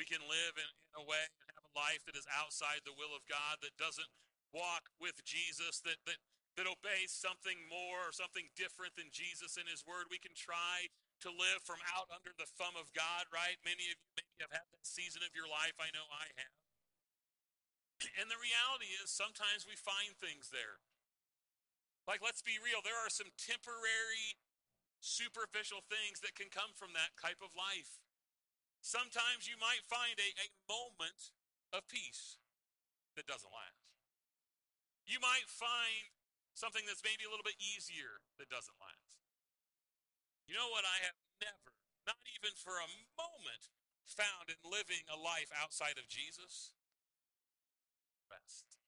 We 0.00 0.08
can 0.08 0.24
live 0.24 0.56
in, 0.56 0.70
in 0.88 0.94
a 0.96 1.04
way 1.04 1.20
and 1.44 1.52
have 1.52 1.68
a 1.68 1.76
life 1.76 2.00
that 2.08 2.16
is 2.16 2.24
outside 2.32 2.88
the 2.88 2.96
will 2.96 3.12
of 3.12 3.28
God, 3.28 3.60
that 3.60 3.76
doesn't 3.76 4.08
walk 4.56 4.88
with 4.96 5.20
Jesus, 5.28 5.84
that, 5.84 6.00
that, 6.08 6.16
that 6.56 6.64
obeys 6.64 7.12
something 7.12 7.68
more 7.68 8.08
or 8.08 8.14
something 8.14 8.48
different 8.56 8.96
than 8.96 9.12
Jesus 9.12 9.60
and 9.60 9.68
His 9.68 9.84
Word. 9.84 10.08
We 10.08 10.22
can 10.22 10.32
try 10.32 10.88
to 11.26 11.28
live 11.28 11.60
from 11.68 11.84
out 11.92 12.08
under 12.08 12.32
the 12.32 12.48
thumb 12.56 12.74
of 12.80 12.88
God, 12.96 13.28
right? 13.28 13.60
Many 13.60 13.92
of 13.92 14.00
you 14.00 14.10
maybe 14.16 14.40
have 14.40 14.54
had 14.54 14.68
that 14.72 14.88
season 14.88 15.20
of 15.20 15.36
your 15.36 15.50
life. 15.50 15.76
I 15.76 15.92
know 15.92 16.08
I 16.08 16.32
have. 16.40 16.61
And 18.18 18.26
the 18.30 18.40
reality 18.40 18.90
is, 18.98 19.12
sometimes 19.12 19.66
we 19.66 19.78
find 19.78 20.18
things 20.18 20.50
there. 20.50 20.82
Like, 22.06 22.18
let's 22.18 22.42
be 22.42 22.58
real, 22.58 22.82
there 22.82 22.98
are 22.98 23.12
some 23.12 23.30
temporary, 23.38 24.38
superficial 24.98 25.86
things 25.86 26.18
that 26.22 26.34
can 26.34 26.50
come 26.50 26.74
from 26.74 26.94
that 26.98 27.14
type 27.14 27.38
of 27.38 27.54
life. 27.54 28.02
Sometimes 28.82 29.46
you 29.46 29.54
might 29.62 29.86
find 29.86 30.18
a, 30.18 30.30
a 30.42 30.48
moment 30.66 31.30
of 31.70 31.86
peace 31.86 32.42
that 33.14 33.30
doesn't 33.30 33.54
last. 33.54 33.94
You 35.06 35.22
might 35.22 35.46
find 35.46 36.10
something 36.58 36.82
that's 36.90 37.06
maybe 37.06 37.22
a 37.22 37.30
little 37.30 37.46
bit 37.46 37.58
easier 37.62 38.22
that 38.42 38.50
doesn't 38.50 38.78
last. 38.82 39.22
You 40.50 40.58
know 40.58 40.70
what? 40.74 40.82
I 40.82 40.98
have 41.06 41.18
never, 41.38 41.70
not 42.02 42.18
even 42.34 42.54
for 42.58 42.82
a 42.82 42.90
moment, 43.14 43.70
found 44.10 44.50
in 44.50 44.58
living 44.66 45.06
a 45.06 45.18
life 45.18 45.48
outside 45.54 45.96
of 45.96 46.10
Jesus? 46.10 46.74
Best. 48.32 48.80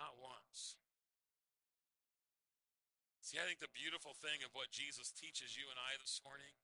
Not 0.00 0.16
once. 0.16 0.80
See, 3.20 3.36
I 3.36 3.44
think 3.44 3.60
the 3.60 3.72
beautiful 3.76 4.16
thing 4.16 4.40
of 4.46 4.54
what 4.56 4.72
Jesus 4.72 5.12
teaches 5.12 5.58
you 5.58 5.68
and 5.68 5.76
I 5.76 6.00
this 6.00 6.24
morning 6.24 6.56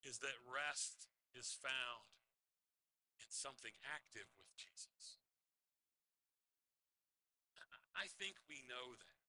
is 0.00 0.22
that 0.24 0.38
rest 0.48 1.12
is 1.36 1.52
found 1.52 2.08
in 3.20 3.28
something 3.28 3.76
active 3.84 4.28
with 4.40 4.48
Jesus. 4.56 5.20
I 8.00 8.08
think 8.16 8.40
we 8.48 8.64
know 8.64 8.96
that. 8.96 9.20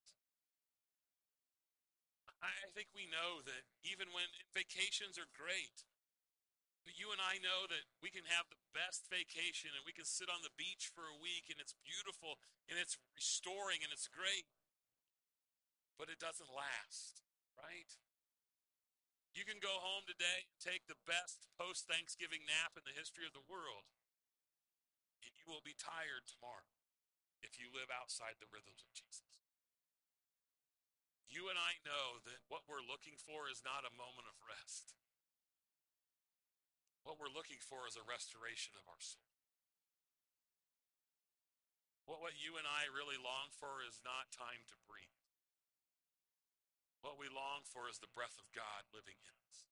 I 2.41 2.71
think 2.73 2.89
we 2.95 3.05
know 3.05 3.43
that 3.45 3.63
even 3.85 4.09
when 4.15 4.25
vacations 4.55 5.19
are 5.19 5.29
great, 5.37 5.85
you 6.89 7.13
and 7.13 7.21
I 7.21 7.37
know 7.41 7.69
that 7.69 7.85
we 8.01 8.09
can 8.09 8.25
have 8.25 8.49
the 8.49 8.61
best 8.73 9.05
vacation 9.09 9.69
and 9.77 9.85
we 9.85 9.93
can 9.93 10.07
sit 10.07 10.29
on 10.29 10.41
the 10.41 10.53
beach 10.57 10.89
for 10.89 11.05
a 11.05 11.17
week 11.21 11.53
and 11.53 11.61
it's 11.61 11.77
beautiful 11.85 12.41
and 12.65 12.77
it's 12.77 12.97
restoring 13.13 13.85
and 13.85 13.93
it's 13.93 14.09
great. 14.09 14.49
But 16.01 16.09
it 16.09 16.17
doesn't 16.17 16.49
last, 16.49 17.21
right? 17.53 17.91
You 19.31 19.47
can 19.47 19.63
go 19.63 19.79
home 19.79 20.03
today 20.09 20.49
and 20.49 20.57
take 20.59 20.89
the 20.89 20.99
best 21.07 21.47
post 21.55 21.87
Thanksgiving 21.87 22.43
nap 22.43 22.75
in 22.75 22.83
the 22.83 22.97
history 22.97 23.23
of 23.23 23.31
the 23.31 23.45
world, 23.47 23.87
and 25.23 25.31
you 25.39 25.47
will 25.47 25.63
be 25.63 25.77
tired 25.77 26.27
tomorrow 26.27 26.67
if 27.39 27.55
you 27.55 27.71
live 27.71 27.87
outside 27.87 28.41
the 28.43 28.51
rhythms 28.51 28.83
of 28.83 28.91
Jesus. 28.91 29.39
You 31.31 31.47
and 31.47 31.55
I 31.55 31.79
know 31.87 32.19
that 32.27 32.43
what 32.51 32.67
we're 32.67 32.83
looking 32.83 33.15
for 33.15 33.47
is 33.47 33.63
not 33.63 33.87
a 33.87 33.95
moment 33.95 34.27
of 34.27 34.35
rest. 34.43 34.99
What 37.01 37.17
we're 37.17 37.33
looking 37.33 37.61
for 37.61 37.89
is 37.89 37.97
a 37.97 38.05
restoration 38.05 38.77
of 38.77 38.85
our 38.85 39.01
soul. 39.01 39.31
What, 42.05 42.21
what 42.21 42.37
you 42.37 42.57
and 42.61 42.67
I 42.69 42.89
really 42.91 43.17
long 43.17 43.49
for 43.53 43.81
is 43.81 44.01
not 44.05 44.33
time 44.33 44.67
to 44.69 44.77
breathe. 44.85 45.21
What 47.01 47.17
we 47.17 47.25
long 47.31 47.65
for 47.65 47.89
is 47.89 47.97
the 47.97 48.11
breath 48.13 48.37
of 48.37 48.53
God 48.53 48.85
living 48.93 49.17
in 49.25 49.35
us. 49.49 49.65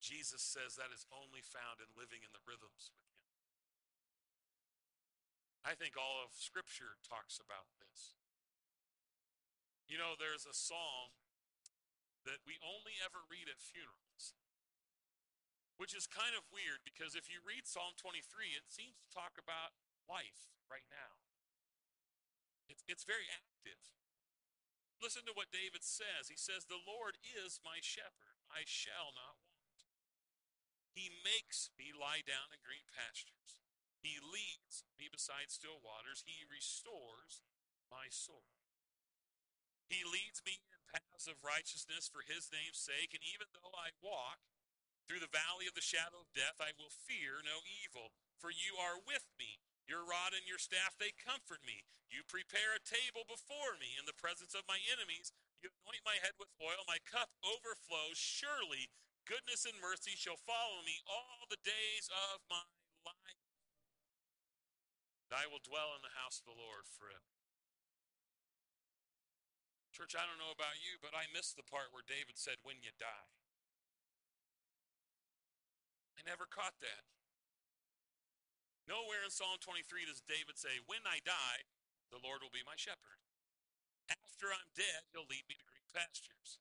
Jesus 0.00 0.40
says 0.40 0.80
that 0.80 0.90
is 0.90 1.04
only 1.12 1.44
found 1.44 1.84
in 1.84 1.92
living 1.92 2.24
in 2.24 2.32
the 2.32 2.40
rhythms 2.48 2.88
with 2.88 3.04
Him. 3.04 3.20
I 5.60 5.76
think 5.76 6.00
all 6.00 6.24
of 6.24 6.32
Scripture 6.32 6.96
talks 7.04 7.36
about 7.36 7.68
this. 7.76 8.16
You 9.84 10.00
know, 10.00 10.16
there's 10.16 10.48
a 10.48 10.56
psalm 10.56 11.12
that 12.24 12.40
we 12.48 12.56
only 12.64 12.96
ever 13.04 13.20
read 13.28 13.52
at 13.52 13.60
funerals 13.60 14.09
which 15.80 15.96
is 15.96 16.04
kind 16.04 16.36
of 16.36 16.44
weird 16.52 16.84
because 16.84 17.16
if 17.16 17.32
you 17.32 17.40
read 17.40 17.64
Psalm 17.64 17.96
23, 17.96 18.20
it 18.52 18.68
seems 18.68 19.00
to 19.00 19.08
talk 19.08 19.40
about 19.40 19.72
life 20.04 20.52
right 20.68 20.84
now. 20.92 21.16
It's, 22.68 22.84
it's 22.84 23.08
very 23.08 23.24
active. 23.32 23.80
Listen 25.00 25.24
to 25.24 25.32
what 25.32 25.48
David 25.48 25.80
says. 25.80 26.28
He 26.28 26.36
says, 26.36 26.68
The 26.68 26.84
Lord 26.84 27.16
is 27.24 27.64
my 27.64 27.80
shepherd, 27.80 28.36
I 28.52 28.68
shall 28.68 29.16
not 29.16 29.40
want. 29.40 29.88
He 30.92 31.08
makes 31.24 31.72
me 31.80 31.96
lie 31.96 32.20
down 32.28 32.52
in 32.52 32.60
green 32.60 32.84
pastures. 32.92 33.64
He 34.04 34.20
leads 34.20 34.84
me 35.00 35.08
beside 35.08 35.48
still 35.48 35.80
waters. 35.80 36.28
He 36.28 36.44
restores 36.44 37.40
my 37.88 38.12
soul. 38.12 38.52
He 39.88 40.04
leads 40.04 40.44
me 40.44 40.60
in 40.68 40.84
paths 40.92 41.24
of 41.24 41.40
righteousness 41.40 42.04
for 42.04 42.20
his 42.20 42.52
name's 42.52 42.84
sake. 42.84 43.16
And 43.16 43.24
even 43.24 43.48
though 43.56 43.72
I 43.72 43.96
walk 44.04 44.44
through 45.06 45.22
the 45.22 45.30
valley 45.30 45.68
of 45.68 45.76
the 45.76 45.84
shadow 45.84 46.20
of 46.20 46.36
death, 46.36 46.60
I 46.60 46.76
will 46.76 46.92
fear 46.92 47.40
no 47.40 47.62
evil, 47.66 48.12
for 48.36 48.52
you 48.52 48.76
are 48.80 49.00
with 49.00 49.28
me. 49.36 49.60
Your 49.88 50.06
rod 50.06 50.36
and 50.36 50.46
your 50.46 50.60
staff, 50.60 50.94
they 50.96 51.10
comfort 51.10 51.66
me. 51.66 51.82
You 52.10 52.22
prepare 52.26 52.74
a 52.74 52.82
table 52.82 53.26
before 53.26 53.74
me 53.78 53.98
in 53.98 54.06
the 54.06 54.14
presence 54.14 54.54
of 54.54 54.66
my 54.70 54.78
enemies. 54.86 55.34
You 55.62 55.70
anoint 55.70 56.06
my 56.06 56.18
head 56.22 56.38
with 56.38 56.54
oil, 56.62 56.86
my 56.86 57.02
cup 57.02 57.34
overflows. 57.42 58.18
Surely 58.18 58.90
goodness 59.26 59.66
and 59.66 59.78
mercy 59.82 60.14
shall 60.14 60.38
follow 60.38 60.82
me 60.86 61.02
all 61.06 61.46
the 61.46 61.60
days 61.62 62.06
of 62.10 62.42
my 62.46 62.62
life. 63.02 63.40
I 65.30 65.46
will 65.46 65.62
dwell 65.62 65.94
in 65.94 66.02
the 66.02 66.18
house 66.18 66.42
of 66.42 66.50
the 66.50 66.58
Lord 66.58 66.90
forever. 66.90 67.30
Church, 69.94 70.18
I 70.18 70.26
don't 70.26 70.42
know 70.42 70.50
about 70.50 70.82
you, 70.82 70.98
but 70.98 71.14
I 71.14 71.30
missed 71.30 71.54
the 71.54 71.66
part 71.66 71.94
where 71.94 72.06
David 72.06 72.34
said, 72.34 72.58
when 72.66 72.82
you 72.82 72.90
die. 72.98 73.30
I 76.20 76.28
never 76.28 76.44
caught 76.44 76.76
that. 76.84 77.08
Nowhere 78.84 79.24
in 79.24 79.32
Psalm 79.32 79.56
23 79.56 80.04
does 80.04 80.20
David 80.20 80.60
say, 80.60 80.84
When 80.84 81.00
I 81.08 81.24
die, 81.24 81.64
the 82.12 82.20
Lord 82.20 82.44
will 82.44 82.52
be 82.52 82.60
my 82.60 82.76
shepherd. 82.76 83.24
After 84.12 84.52
I'm 84.52 84.68
dead, 84.76 85.08
he'll 85.16 85.24
lead 85.32 85.48
me 85.48 85.56
to 85.56 85.64
green 85.64 85.88
pastures. 85.96 86.60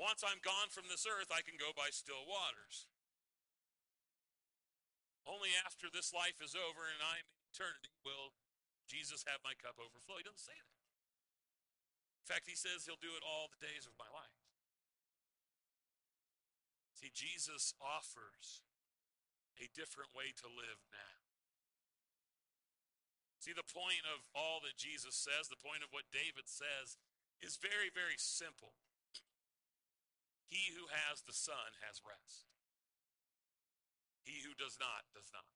Once 0.00 0.24
I'm 0.24 0.40
gone 0.40 0.72
from 0.72 0.88
this 0.88 1.04
earth, 1.04 1.28
I 1.28 1.44
can 1.44 1.60
go 1.60 1.76
by 1.76 1.92
still 1.92 2.24
waters. 2.24 2.88
Only 5.28 5.52
after 5.66 5.92
this 5.92 6.16
life 6.16 6.40
is 6.40 6.56
over 6.56 6.88
and 6.88 7.02
I'm 7.04 7.26
in 7.26 7.44
eternity 7.52 7.92
will 8.00 8.32
Jesus 8.86 9.26
have 9.26 9.42
my 9.42 9.58
cup 9.58 9.76
overflow. 9.76 10.22
He 10.22 10.24
doesn't 10.24 10.40
say 10.40 10.54
that. 10.54 10.78
In 12.22 12.26
fact, 12.30 12.46
he 12.46 12.54
says 12.54 12.86
he'll 12.86 13.00
do 13.02 13.12
it 13.18 13.26
all 13.26 13.50
the 13.50 13.58
days 13.58 13.84
of 13.84 13.98
my 13.98 14.06
life. 14.14 14.38
See, 16.94 17.10
Jesus 17.10 17.74
offers 17.82 18.62
a 19.60 19.72
different 19.72 20.12
way 20.12 20.32
to 20.42 20.48
live 20.48 20.80
now. 20.92 21.16
See, 23.40 23.54
the 23.54 23.66
point 23.66 24.02
of 24.10 24.26
all 24.34 24.58
that 24.66 24.74
Jesus 24.74 25.14
says, 25.14 25.46
the 25.46 25.60
point 25.60 25.86
of 25.86 25.94
what 25.94 26.10
David 26.10 26.50
says, 26.50 26.98
is 27.38 27.60
very, 27.60 27.92
very 27.94 28.18
simple. 28.18 28.74
He 30.50 30.74
who 30.74 30.90
has 30.90 31.22
the 31.22 31.36
Son 31.36 31.78
has 31.86 32.02
rest. 32.02 32.50
He 34.26 34.42
who 34.42 34.58
does 34.58 34.74
not, 34.82 35.06
does 35.14 35.30
not. 35.30 35.46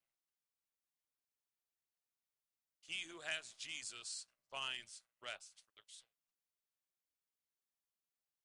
He 2.87 3.07
who 3.11 3.23
has 3.23 3.55
Jesus 3.59 4.27
finds 4.51 5.03
rest 5.19 5.63
for 5.63 5.75
their 5.75 5.91
soul. 5.91 6.15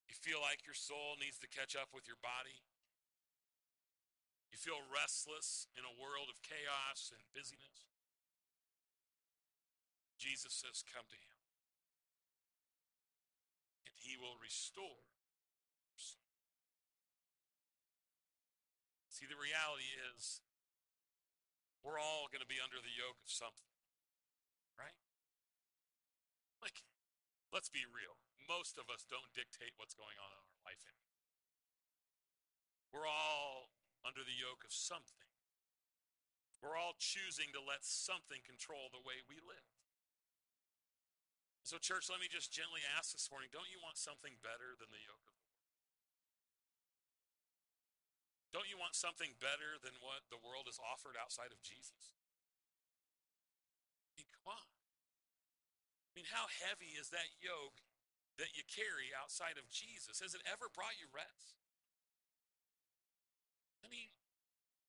You 0.10 0.18
feel 0.18 0.42
like 0.42 0.66
your 0.66 0.78
soul 0.78 1.18
needs 1.22 1.38
to 1.42 1.50
catch 1.50 1.78
up 1.78 1.94
with 1.94 2.10
your 2.10 2.22
body. 2.22 2.62
You 4.56 4.72
feel 4.72 4.88
restless 4.88 5.68
in 5.76 5.84
a 5.84 5.92
world 6.00 6.32
of 6.32 6.40
chaos 6.40 7.12
and 7.12 7.20
busyness. 7.36 7.92
Jesus 10.16 10.56
says, 10.56 10.80
Come 10.88 11.04
to 11.12 11.20
him. 11.20 11.36
And 13.84 13.92
he 14.00 14.16
will 14.16 14.40
restore. 14.40 15.12
See, 19.12 19.28
the 19.28 19.36
reality 19.36 19.92
is, 20.16 20.40
we're 21.84 22.00
all 22.00 22.32
going 22.32 22.40
to 22.40 22.48
be 22.48 22.64
under 22.64 22.80
the 22.80 22.96
yoke 22.96 23.20
of 23.20 23.28
something, 23.28 23.76
right? 24.80 24.96
Like, 26.64 26.88
let's 27.52 27.68
be 27.68 27.84
real. 27.84 28.16
Most 28.48 28.80
of 28.80 28.88
us 28.88 29.04
don't 29.04 29.36
dictate 29.36 29.76
what's 29.76 30.00
going 30.00 30.16
on 30.16 30.32
in 30.32 30.40
our 30.40 30.64
life 30.64 30.80
anymore. 30.88 31.20
We're 32.96 33.12
all 33.12 33.75
under 34.06 34.22
the 34.22 34.38
yoke 34.38 34.62
of 34.62 34.72
something. 34.72 35.26
We're 36.62 36.78
all 36.78 36.96
choosing 36.98 37.52
to 37.54 37.62
let 37.62 37.84
something 37.84 38.42
control 38.46 38.90
the 38.90 39.04
way 39.04 39.22
we 39.26 39.42
live. 39.42 39.70
So, 41.66 41.82
church, 41.82 42.14
let 42.14 42.22
me 42.22 42.30
just 42.30 42.54
gently 42.54 42.86
ask 42.94 43.10
this 43.10 43.30
morning 43.34 43.50
don't 43.50 43.70
you 43.74 43.82
want 43.82 43.98
something 43.98 44.38
better 44.46 44.78
than 44.78 44.94
the 44.94 45.02
yoke 45.02 45.26
of 45.26 45.34
the 45.34 45.46
world? 45.50 45.66
Don't 48.54 48.70
you 48.70 48.78
want 48.78 48.94
something 48.94 49.34
better 49.42 49.82
than 49.82 49.98
what 50.00 50.30
the 50.30 50.40
world 50.40 50.70
has 50.70 50.78
offered 50.78 51.18
outside 51.18 51.50
of 51.50 51.60
Jesus? 51.66 52.16
I 54.14 54.22
mean, 54.22 54.30
come 54.30 54.48
on. 54.48 54.70
I 56.08 56.12
mean, 56.14 56.30
how 56.30 56.48
heavy 56.64 56.96
is 56.96 57.12
that 57.12 57.34
yoke 57.44 57.82
that 58.40 58.54
you 58.56 58.64
carry 58.70 59.12
outside 59.12 59.58
of 59.60 59.68
Jesus? 59.68 60.24
Has 60.24 60.38
it 60.38 60.46
ever 60.48 60.72
brought 60.72 60.96
you 61.02 61.10
rest? 61.12 61.65
I 63.86 63.88
mean, 63.94 64.10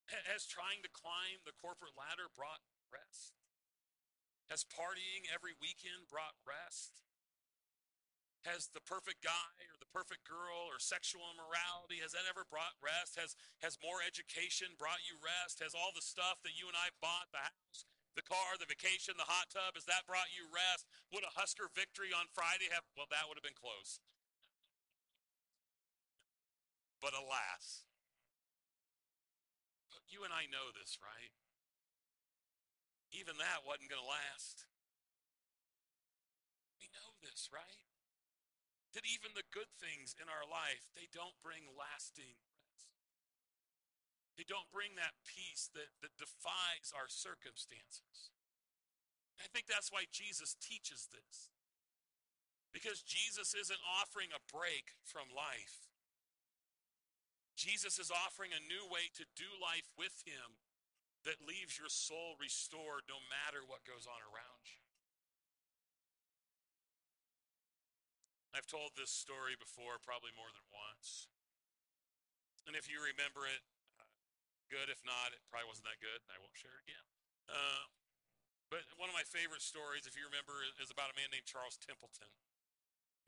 has 0.09 0.49
trying 0.49 0.81
to 0.81 0.89
climb 0.89 1.45
the 1.45 1.53
corporate 1.61 1.93
ladder 1.93 2.33
brought 2.33 2.65
rest? 2.89 3.37
Has 4.49 4.65
partying 4.65 5.29
every 5.29 5.53
weekend 5.61 6.09
brought 6.09 6.41
rest? 6.49 7.05
Has 8.49 8.71
the 8.73 8.81
perfect 8.81 9.21
guy 9.27 9.59
or 9.69 9.77
the 9.77 9.91
perfect 9.91 10.23
girl 10.23 10.71
or 10.71 10.79
sexual 10.79 11.27
immorality, 11.35 11.99
has 11.99 12.15
that 12.15 12.31
ever 12.31 12.47
brought 12.47 12.79
rest? 12.79 13.19
Has, 13.19 13.35
has 13.59 13.75
more 13.83 14.01
education 14.01 14.79
brought 14.79 15.03
you 15.05 15.19
rest? 15.19 15.59
Has 15.61 15.75
all 15.75 15.91
the 15.91 16.05
stuff 16.05 16.41
that 16.47 16.55
you 16.55 16.71
and 16.71 16.79
I 16.79 16.95
bought, 17.03 17.35
the 17.35 17.43
house, 17.43 17.85
the 18.15 18.23
car, 18.23 18.55
the 18.55 18.71
vacation, 18.71 19.19
the 19.19 19.27
hot 19.27 19.51
tub, 19.51 19.75
has 19.75 19.85
that 19.91 20.07
brought 20.07 20.31
you 20.31 20.47
rest? 20.47 20.87
Would 21.11 21.27
a 21.27 21.35
Husker 21.35 21.67
victory 21.75 22.15
on 22.15 22.31
Friday 22.31 22.71
have, 22.71 22.87
well, 22.95 23.11
that 23.11 23.27
would 23.27 23.35
have 23.35 23.45
been 23.45 23.59
close. 23.59 23.99
But 27.03 27.19
alas, 27.19 27.83
you 30.09 30.23
and 30.23 30.33
I 30.33 30.47
know 30.51 30.71
this, 30.75 30.99
right? 31.03 31.35
even 33.17 33.41
that 33.41 33.65
wasn't 33.65 33.89
going 33.89 34.03
to 34.03 34.09
last. 34.09 34.69
We 36.77 36.93
know 36.93 37.17
this, 37.25 37.49
right? 37.49 37.81
That 38.93 39.09
even 39.09 39.33
the 39.33 39.47
good 39.49 39.73
things 39.81 40.13
in 40.21 40.29
our 40.29 40.45
life, 40.45 40.93
they 40.93 41.09
don't 41.17 41.37
bring 41.41 41.65
lasting 41.73 42.37
rest. 42.61 42.93
They 44.37 44.45
don't 44.45 44.69
bring 44.69 44.97
that 45.01 45.17
peace 45.25 45.73
that, 45.73 45.89
that 46.05 46.13
defies 46.21 46.93
our 46.93 47.09
circumstances. 47.09 48.33
I 49.41 49.49
think 49.49 49.65
that's 49.65 49.93
why 49.93 50.09
Jesus 50.13 50.57
teaches 50.61 51.09
this. 51.09 51.53
Because 52.73 53.01
Jesus 53.01 53.57
isn't 53.57 53.81
offering 54.01 54.33
a 54.37 54.45
break 54.53 54.97
from 55.05 55.33
life. 55.33 55.89
Jesus 57.57 57.97
is 57.97 58.13
offering 58.13 58.53
a 58.53 58.61
new 58.61 58.85
way 58.93 59.09
to 59.17 59.25
do 59.33 59.49
life 59.57 59.89
with 59.97 60.13
him 60.29 60.61
that 61.25 61.43
leaves 61.43 61.81
your 61.81 61.89
soul 61.91 62.37
restored 62.37 63.09
no 63.09 63.19
matter 63.33 63.65
what 63.65 63.83
goes 63.89 64.05
on 64.05 64.21
around 64.29 64.63
you. 64.69 64.85
I've 68.53 68.69
told 68.69 68.97
this 68.97 69.13
story 69.13 69.57
before, 69.57 70.01
probably 70.01 70.33
more 70.37 70.49
than 70.49 70.65
once. 70.73 71.29
And 72.65 72.73
if 72.73 72.89
you 72.89 73.01
remember 73.05 73.45
it, 73.45 73.61
uh, 74.01 74.09
good. 74.73 74.89
If 74.89 75.05
not, 75.05 75.37
it 75.37 75.45
probably 75.53 75.69
wasn't 75.69 75.89
that 75.93 76.01
good, 76.01 76.25
and 76.25 76.31
I 76.33 76.41
won't 76.41 76.57
share 76.57 76.73
it 76.73 76.85
again. 76.89 77.07
Uh, 77.53 77.85
but 78.73 78.83
one 78.97 79.13
of 79.13 79.17
my 79.17 79.29
favorite 79.29 79.61
stories, 79.61 80.09
if 80.09 80.17
you 80.17 80.25
remember, 80.25 80.65
is 80.81 80.89
about 80.89 81.13
a 81.13 81.17
man 81.21 81.29
named 81.31 81.45
Charles 81.45 81.77
Templeton. 81.77 82.33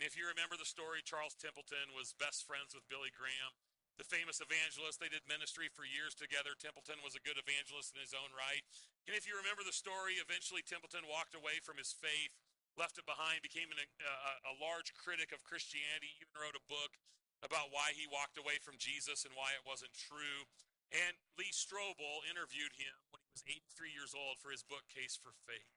And 0.01 0.03
if 0.07 0.17
you 0.17 0.25
remember 0.27 0.57
the 0.57 0.67
story, 0.67 1.05
Charles 1.05 1.37
Templeton 1.37 1.93
was 1.93 2.17
best 2.17 2.49
friends 2.49 2.73
with 2.73 2.89
Billy 2.89 3.13
Graham 3.13 3.53
the 3.99 4.07
famous 4.07 4.39
evangelist. 4.39 5.03
They 5.03 5.11
did 5.11 5.27
ministry 5.27 5.67
for 5.69 5.83
years 5.83 6.15
together. 6.15 6.55
Templeton 6.55 7.03
was 7.03 7.19
a 7.19 7.23
good 7.27 7.37
evangelist 7.37 7.93
in 7.93 8.01
his 8.01 8.15
own 8.15 8.31
right. 8.33 8.63
And 9.11 9.19
if 9.19 9.27
you 9.27 9.35
remember 9.35 9.67
the 9.67 9.75
story, 9.75 10.23
eventually 10.23 10.63
Templeton 10.63 11.05
walked 11.11 11.35
away 11.35 11.59
from 11.61 11.77
his 11.77 11.91
faith, 11.91 12.33
left 12.79 12.97
it 12.97 13.05
behind, 13.05 13.43
became 13.43 13.69
an, 13.75 13.83
a, 13.83 14.55
a 14.55 14.59
large 14.63 14.95
critic 14.95 15.35
of 15.35 15.43
Christianity, 15.43 16.15
even 16.23 16.33
wrote 16.39 16.55
a 16.55 16.71
book 16.71 16.95
about 17.43 17.75
why 17.75 17.95
he 17.95 18.07
walked 18.07 18.39
away 18.39 18.63
from 18.63 18.79
Jesus 18.79 19.27
and 19.27 19.35
why 19.35 19.55
it 19.55 19.67
wasn't 19.67 19.95
true. 19.95 20.47
And 20.95 21.15
Lee 21.37 21.53
Strobel 21.53 22.25
interviewed 22.27 22.79
him 22.79 22.97
when 23.11 23.21
he 23.21 23.31
was 23.35 23.45
83 23.45 23.93
years 23.93 24.15
old 24.15 24.39
for 24.39 24.55
his 24.55 24.65
book, 24.65 24.87
Case 24.89 25.19
for 25.19 25.35
Faith. 25.45 25.75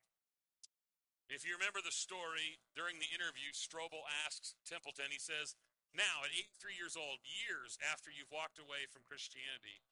If 1.31 1.47
you 1.47 1.55
remember 1.55 1.79
the 1.79 1.95
story, 1.95 2.59
during 2.75 2.99
the 2.99 3.07
interview, 3.15 3.55
Strobel 3.55 4.03
asks 4.27 4.51
Templeton, 4.67 5.15
he 5.15 5.21
says, 5.21 5.55
now, 5.91 6.23
at 6.23 6.31
83 6.31 6.75
years 6.79 6.95
old, 6.95 7.19
years 7.23 7.75
after 7.83 8.07
you've 8.07 8.31
walked 8.31 8.59
away 8.59 8.87
from 8.87 9.03
Christianity, 9.03 9.83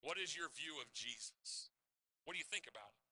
what 0.00 0.16
is 0.16 0.32
your 0.32 0.48
view 0.48 0.80
of 0.80 0.88
Jesus? 0.96 1.68
What 2.24 2.32
do 2.32 2.40
you 2.40 2.48
think 2.48 2.64
about 2.64 2.92
it? 2.96 3.08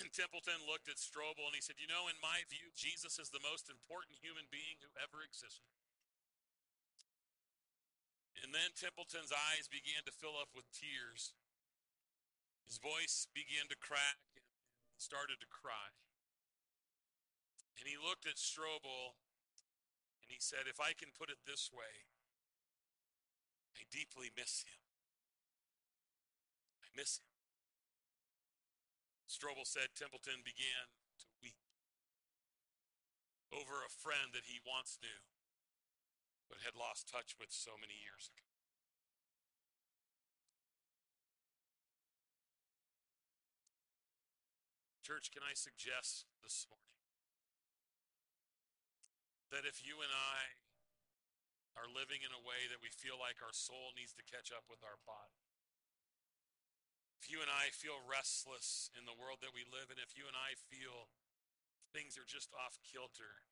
And 0.00 0.08
Templeton 0.10 0.64
looked 0.64 0.88
at 0.88 0.96
Strobel 0.98 1.46
and 1.46 1.54
he 1.54 1.62
said, 1.62 1.76
You 1.76 1.86
know, 1.86 2.08
in 2.08 2.16
my 2.18 2.42
view, 2.48 2.72
Jesus 2.72 3.20
is 3.20 3.28
the 3.28 3.44
most 3.44 3.68
important 3.68 4.18
human 4.18 4.48
being 4.48 4.80
who 4.80 4.90
ever 4.98 5.20
existed. 5.22 5.68
And 8.40 8.50
then 8.50 8.74
Templeton's 8.74 9.30
eyes 9.30 9.70
began 9.70 10.02
to 10.08 10.18
fill 10.18 10.34
up 10.34 10.50
with 10.56 10.66
tears. 10.74 11.36
His 12.66 12.80
voice 12.80 13.28
began 13.30 13.68
to 13.70 13.78
crack 13.78 14.18
and 14.34 14.98
started 14.98 15.38
to 15.44 15.48
cry. 15.52 15.94
And 17.78 17.86
he 17.86 18.00
looked 18.00 18.26
at 18.26 18.40
Strobel 18.40 19.20
he 20.32 20.40
said, 20.40 20.64
If 20.64 20.80
I 20.80 20.96
can 20.96 21.12
put 21.12 21.28
it 21.28 21.44
this 21.44 21.68
way, 21.68 22.08
I 23.76 23.84
deeply 23.92 24.32
miss 24.32 24.64
him. 24.64 24.80
I 26.80 26.88
miss 26.96 27.20
him. 27.20 27.28
Strobel 29.28 29.68
said 29.68 29.92
Templeton 29.92 30.40
began 30.40 30.88
to 31.20 31.28
weep 31.44 31.60
over 33.52 33.84
a 33.84 33.92
friend 33.92 34.32
that 34.32 34.48
he 34.48 34.60
once 34.64 34.96
knew 35.04 35.20
but 36.48 36.64
had 36.64 36.76
lost 36.76 37.08
touch 37.08 37.32
with 37.40 37.48
so 37.48 37.76
many 37.80 37.96
years 37.96 38.28
ago. 38.28 38.44
Church, 45.00 45.32
can 45.32 45.40
I 45.40 45.56
suggest 45.56 46.28
this 46.44 46.68
morning 46.68 46.91
that 49.52 49.68
if 49.68 49.84
you 49.84 50.00
and 50.00 50.08
I 50.08 50.56
are 51.76 51.84
living 51.84 52.24
in 52.24 52.32
a 52.32 52.40
way 52.40 52.64
that 52.72 52.80
we 52.80 52.88
feel 52.88 53.20
like 53.20 53.44
our 53.44 53.52
soul 53.52 53.92
needs 53.92 54.16
to 54.16 54.24
catch 54.24 54.48
up 54.48 54.64
with 54.72 54.80
our 54.80 54.96
body, 55.04 55.44
if 57.20 57.28
you 57.28 57.44
and 57.44 57.52
I 57.52 57.68
feel 57.70 58.00
restless 58.08 58.88
in 58.96 59.04
the 59.04 59.14
world 59.14 59.44
that 59.44 59.52
we 59.52 59.62
live 59.68 59.92
in, 59.92 60.00
if 60.00 60.16
you 60.16 60.24
and 60.24 60.34
I 60.34 60.56
feel 60.72 61.12
things 61.92 62.16
are 62.16 62.26
just 62.26 62.50
off 62.56 62.80
kilter, 62.80 63.44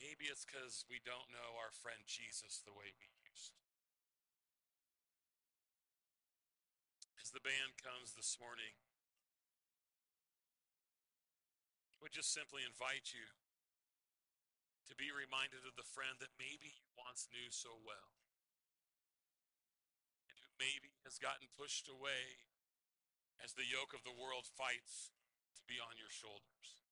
maybe 0.00 0.32
it's 0.32 0.48
because 0.48 0.88
we 0.88 0.98
don't 1.04 1.28
know 1.28 1.60
our 1.60 1.70
friend 1.70 2.00
Jesus 2.08 2.64
the 2.64 2.74
way 2.74 2.90
we 2.96 3.06
used. 3.28 3.52
As 7.20 7.30
the 7.30 7.44
band 7.44 7.76
comes 7.76 8.16
this 8.16 8.40
morning, 8.40 8.72
would 12.00 12.14
just 12.14 12.32
simply 12.32 12.64
invite 12.64 13.12
you 13.12 13.26
to 14.88 14.96
be 14.96 15.12
reminded 15.12 15.68
of 15.68 15.76
the 15.76 15.86
friend 15.86 16.16
that 16.18 16.32
maybe 16.40 16.72
you 16.72 16.88
once 16.96 17.28
knew 17.28 17.52
so 17.52 17.76
well 17.84 18.16
and 20.32 20.36
who 20.40 20.50
maybe 20.56 20.96
has 21.04 21.20
gotten 21.20 21.46
pushed 21.54 21.86
away 21.86 22.42
as 23.44 23.54
the 23.54 23.68
yoke 23.68 23.92
of 23.92 24.02
the 24.02 24.16
world 24.16 24.48
fights 24.48 25.12
to 25.54 25.62
be 25.68 25.78
on 25.78 26.00
your 26.00 26.10
shoulders. 26.10 26.82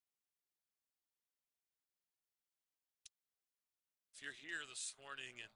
If 4.13 4.21
you're 4.21 4.37
here 4.37 4.65
this 4.65 4.93
morning 4.97 5.37
and 5.41 5.53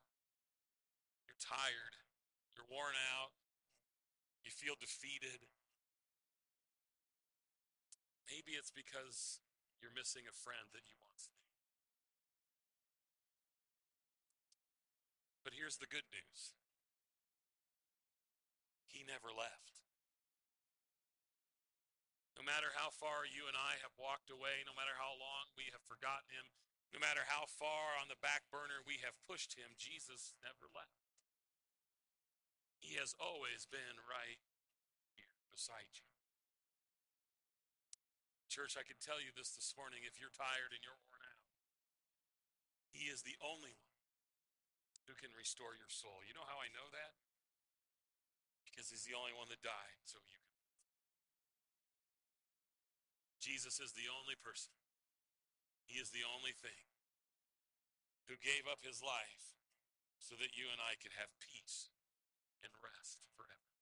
you're 1.26 1.40
tired, 1.40 1.98
you're 2.54 2.70
worn 2.70 2.98
out, 3.18 3.34
you 4.46 4.52
feel 4.54 4.78
defeated, 4.78 5.46
Maybe 8.32 8.56
it's 8.56 8.72
because 8.72 9.44
you're 9.84 9.92
missing 9.92 10.24
a 10.24 10.32
friend 10.32 10.72
that 10.72 10.88
you 10.88 10.96
once 11.04 11.28
knew. 11.36 11.41
Here's 15.62 15.78
the 15.78 15.94
good 15.94 16.10
news 16.10 16.58
He 18.90 19.06
never 19.06 19.30
left. 19.30 19.78
No 22.34 22.42
matter 22.42 22.74
how 22.74 22.90
far 22.90 23.30
you 23.30 23.46
and 23.46 23.54
I 23.54 23.78
have 23.86 23.94
walked 24.02 24.34
away, 24.34 24.66
no 24.66 24.74
matter 24.74 24.98
how 24.98 25.14
long 25.14 25.54
we 25.54 25.70
have 25.70 25.86
forgotten 25.86 26.26
him, 26.34 26.50
no 26.90 26.98
matter 26.98 27.22
how 27.30 27.46
far 27.46 27.94
on 28.02 28.10
the 28.10 28.18
back 28.18 28.50
burner 28.50 28.82
we 28.82 28.98
have 29.06 29.14
pushed 29.30 29.54
him, 29.54 29.78
Jesus 29.78 30.34
never 30.42 30.66
left. 30.74 31.06
He 32.82 32.98
has 32.98 33.14
always 33.22 33.70
been 33.70 34.02
right 34.10 34.42
here 35.14 35.38
beside 35.54 35.94
you. 35.94 36.10
Church, 38.50 38.74
I 38.74 38.82
can 38.82 38.98
tell 38.98 39.22
you 39.22 39.30
this 39.30 39.54
this 39.54 39.78
morning 39.78 40.02
if 40.02 40.18
you're 40.18 40.34
tired 40.34 40.74
and 40.74 40.82
you're 40.82 40.98
worn 40.98 41.22
out, 41.22 41.46
He 42.90 43.06
is 43.14 43.22
the 43.22 43.38
only 43.40 43.78
one 43.78 43.91
who 45.10 45.16
can 45.18 45.34
restore 45.34 45.74
your 45.74 45.90
soul. 45.90 46.22
You 46.26 46.34
know 46.38 46.46
how 46.46 46.62
I 46.62 46.70
know 46.74 46.88
that? 46.94 47.14
Because 48.66 48.90
He's 48.90 49.06
the 49.06 49.18
only 49.18 49.34
one 49.34 49.50
that 49.50 49.62
died, 49.66 49.98
so 50.06 50.22
you 50.22 50.38
can. 50.38 50.60
Jesus 53.42 53.82
is 53.82 53.98
the 53.98 54.06
only 54.08 54.38
person, 54.38 54.74
He 55.90 55.98
is 55.98 56.14
the 56.14 56.24
only 56.26 56.54
thing 56.54 56.86
who 58.30 58.38
gave 58.38 58.70
up 58.70 58.86
His 58.86 59.02
life 59.02 59.58
so 60.22 60.38
that 60.38 60.54
you 60.54 60.70
and 60.70 60.78
I 60.78 60.96
could 61.02 61.18
have 61.18 61.34
peace 61.42 61.90
and 62.62 62.70
rest 62.80 63.26
forever. 63.34 63.74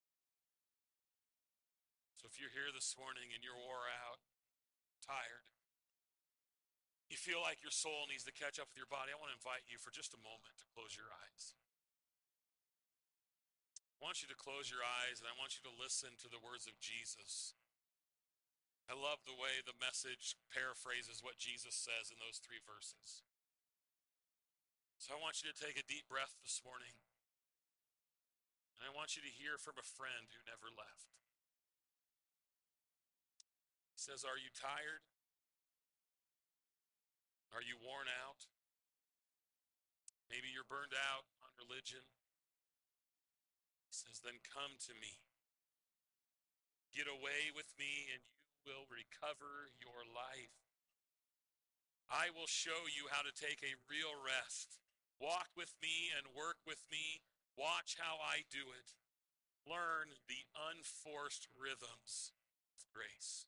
So 2.16 2.26
if 2.26 2.40
you're 2.40 2.52
here 2.52 2.72
this 2.72 2.96
morning 2.96 3.28
and 3.36 3.44
you're 3.44 3.56
wore 3.56 3.84
out, 3.86 4.24
tired, 5.04 5.44
you 7.10 7.18
feel 7.18 7.42
like 7.42 7.58
your 7.60 7.74
soul 7.74 8.06
needs 8.06 8.22
to 8.24 8.34
catch 8.34 8.62
up 8.62 8.70
with 8.70 8.78
your 8.78 8.88
body, 8.88 9.10
I 9.10 9.18
want 9.18 9.34
to 9.34 9.38
invite 9.38 9.66
you 9.66 9.82
for 9.82 9.90
just 9.90 10.14
a 10.14 10.20
moment 10.22 10.54
to 10.62 10.66
close 10.70 10.94
your 10.94 11.10
eyes. 11.10 11.58
I 13.98 13.98
want 13.98 14.22
you 14.22 14.30
to 14.30 14.38
close 14.38 14.70
your 14.70 14.80
eyes 14.80 15.20
and 15.20 15.28
I 15.28 15.34
want 15.36 15.58
you 15.58 15.62
to 15.68 15.74
listen 15.74 16.14
to 16.22 16.30
the 16.30 16.40
words 16.40 16.70
of 16.70 16.78
Jesus. 16.80 17.52
I 18.88 18.96
love 18.96 19.20
the 19.26 19.36
way 19.36 19.60
the 19.60 19.76
message 19.76 20.38
paraphrases 20.54 21.20
what 21.20 21.36
Jesus 21.36 21.76
says 21.76 22.08
in 22.08 22.16
those 22.16 22.40
three 22.40 22.62
verses. 22.64 23.26
So 24.96 25.12
I 25.12 25.20
want 25.20 25.44
you 25.44 25.52
to 25.52 25.56
take 25.56 25.76
a 25.76 25.84
deep 25.84 26.08
breath 26.08 26.38
this 26.40 26.64
morning. 26.64 26.96
And 28.80 28.88
I 28.88 28.90
want 28.96 29.18
you 29.18 29.22
to 29.22 29.28
hear 29.28 29.60
from 29.60 29.76
a 29.76 29.84
friend 29.84 30.32
who 30.32 30.40
never 30.48 30.72
left 30.72 31.10
He 34.00 34.08
says, 34.08 34.24
Are 34.24 34.40
you 34.40 34.48
tired? 34.56 35.04
Are 37.50 37.64
you 37.64 37.74
worn 37.78 38.06
out? 38.06 38.46
Maybe 40.30 40.46
you're 40.54 40.68
burned 40.68 40.94
out 40.94 41.26
on 41.42 41.50
religion. 41.58 42.06
He 43.90 43.94
says, 43.94 44.22
Then 44.22 44.38
come 44.46 44.78
to 44.86 44.94
me. 44.94 45.18
Get 46.94 47.10
away 47.10 47.50
with 47.50 47.70
me, 47.74 48.10
and 48.14 48.22
you 48.22 48.62
will 48.62 48.86
recover 48.86 49.74
your 49.82 50.06
life. 50.06 50.54
I 52.10 52.30
will 52.34 52.50
show 52.50 52.90
you 52.90 53.06
how 53.10 53.22
to 53.22 53.34
take 53.34 53.62
a 53.62 53.78
real 53.86 54.14
rest. 54.18 54.82
Walk 55.22 55.50
with 55.54 55.74
me 55.78 56.10
and 56.10 56.34
work 56.34 56.58
with 56.66 56.82
me. 56.90 57.22
Watch 57.54 57.98
how 57.98 58.18
I 58.18 58.42
do 58.50 58.70
it. 58.74 58.94
Learn 59.66 60.14
the 60.26 60.42
unforced 60.70 61.46
rhythms 61.54 62.34
of 62.74 62.82
grace. 62.90 63.46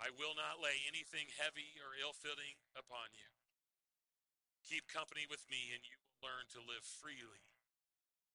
I 0.00 0.08
will 0.16 0.32
not 0.32 0.64
lay 0.64 0.80
anything 0.88 1.28
heavy 1.36 1.76
or 1.84 1.92
ill 2.00 2.16
fitting 2.16 2.56
upon 2.72 3.12
you. 3.12 3.28
Keep 4.64 4.88
company 4.88 5.28
with 5.28 5.44
me, 5.52 5.76
and 5.76 5.84
you 5.84 6.00
will 6.00 6.24
learn 6.24 6.48
to 6.56 6.64
live 6.64 6.88
freely 6.88 7.44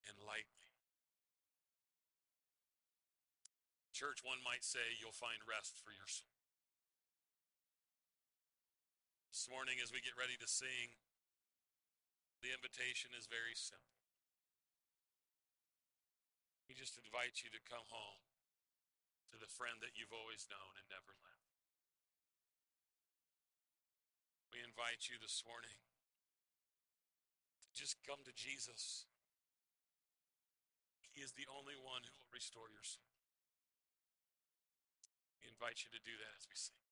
and 0.06 0.14
lightly. 0.22 0.70
Church, 3.90 4.22
one 4.22 4.38
might 4.46 4.62
say 4.62 4.94
you'll 4.94 5.16
find 5.16 5.42
rest 5.42 5.74
for 5.82 5.90
your 5.90 6.06
soul. 6.06 6.38
This 9.34 9.50
morning, 9.50 9.82
as 9.82 9.90
we 9.90 9.98
get 9.98 10.14
ready 10.14 10.38
to 10.38 10.46
sing, 10.46 10.94
the 12.46 12.54
invitation 12.54 13.10
is 13.16 13.26
very 13.26 13.58
simple. 13.58 14.06
We 16.70 16.78
just 16.78 16.94
invite 17.00 17.42
you 17.42 17.50
to 17.50 17.60
come 17.66 17.90
home 17.90 18.22
to 19.32 19.36
the 19.40 19.50
friend 19.50 19.82
that 19.82 19.98
you've 19.98 20.14
always 20.14 20.46
known 20.46 20.78
and 20.78 20.86
never 20.86 21.10
left. 21.24 21.35
We 24.56 24.64
invite 24.64 25.12
you 25.12 25.20
this 25.20 25.44
morning 25.44 25.76
to 27.60 27.68
just 27.76 28.00
come 28.08 28.24
to 28.24 28.32
Jesus. 28.32 29.04
He 31.12 31.20
is 31.20 31.36
the 31.36 31.44
only 31.52 31.76
one 31.76 32.08
who 32.08 32.16
will 32.16 32.32
restore 32.32 32.72
your 32.72 32.80
soul. 32.80 33.04
We 35.44 35.52
invite 35.52 35.84
you 35.84 35.92
to 35.92 36.00
do 36.00 36.16
that 36.24 36.32
as 36.40 36.48
we 36.48 36.56
sing. 36.56 36.85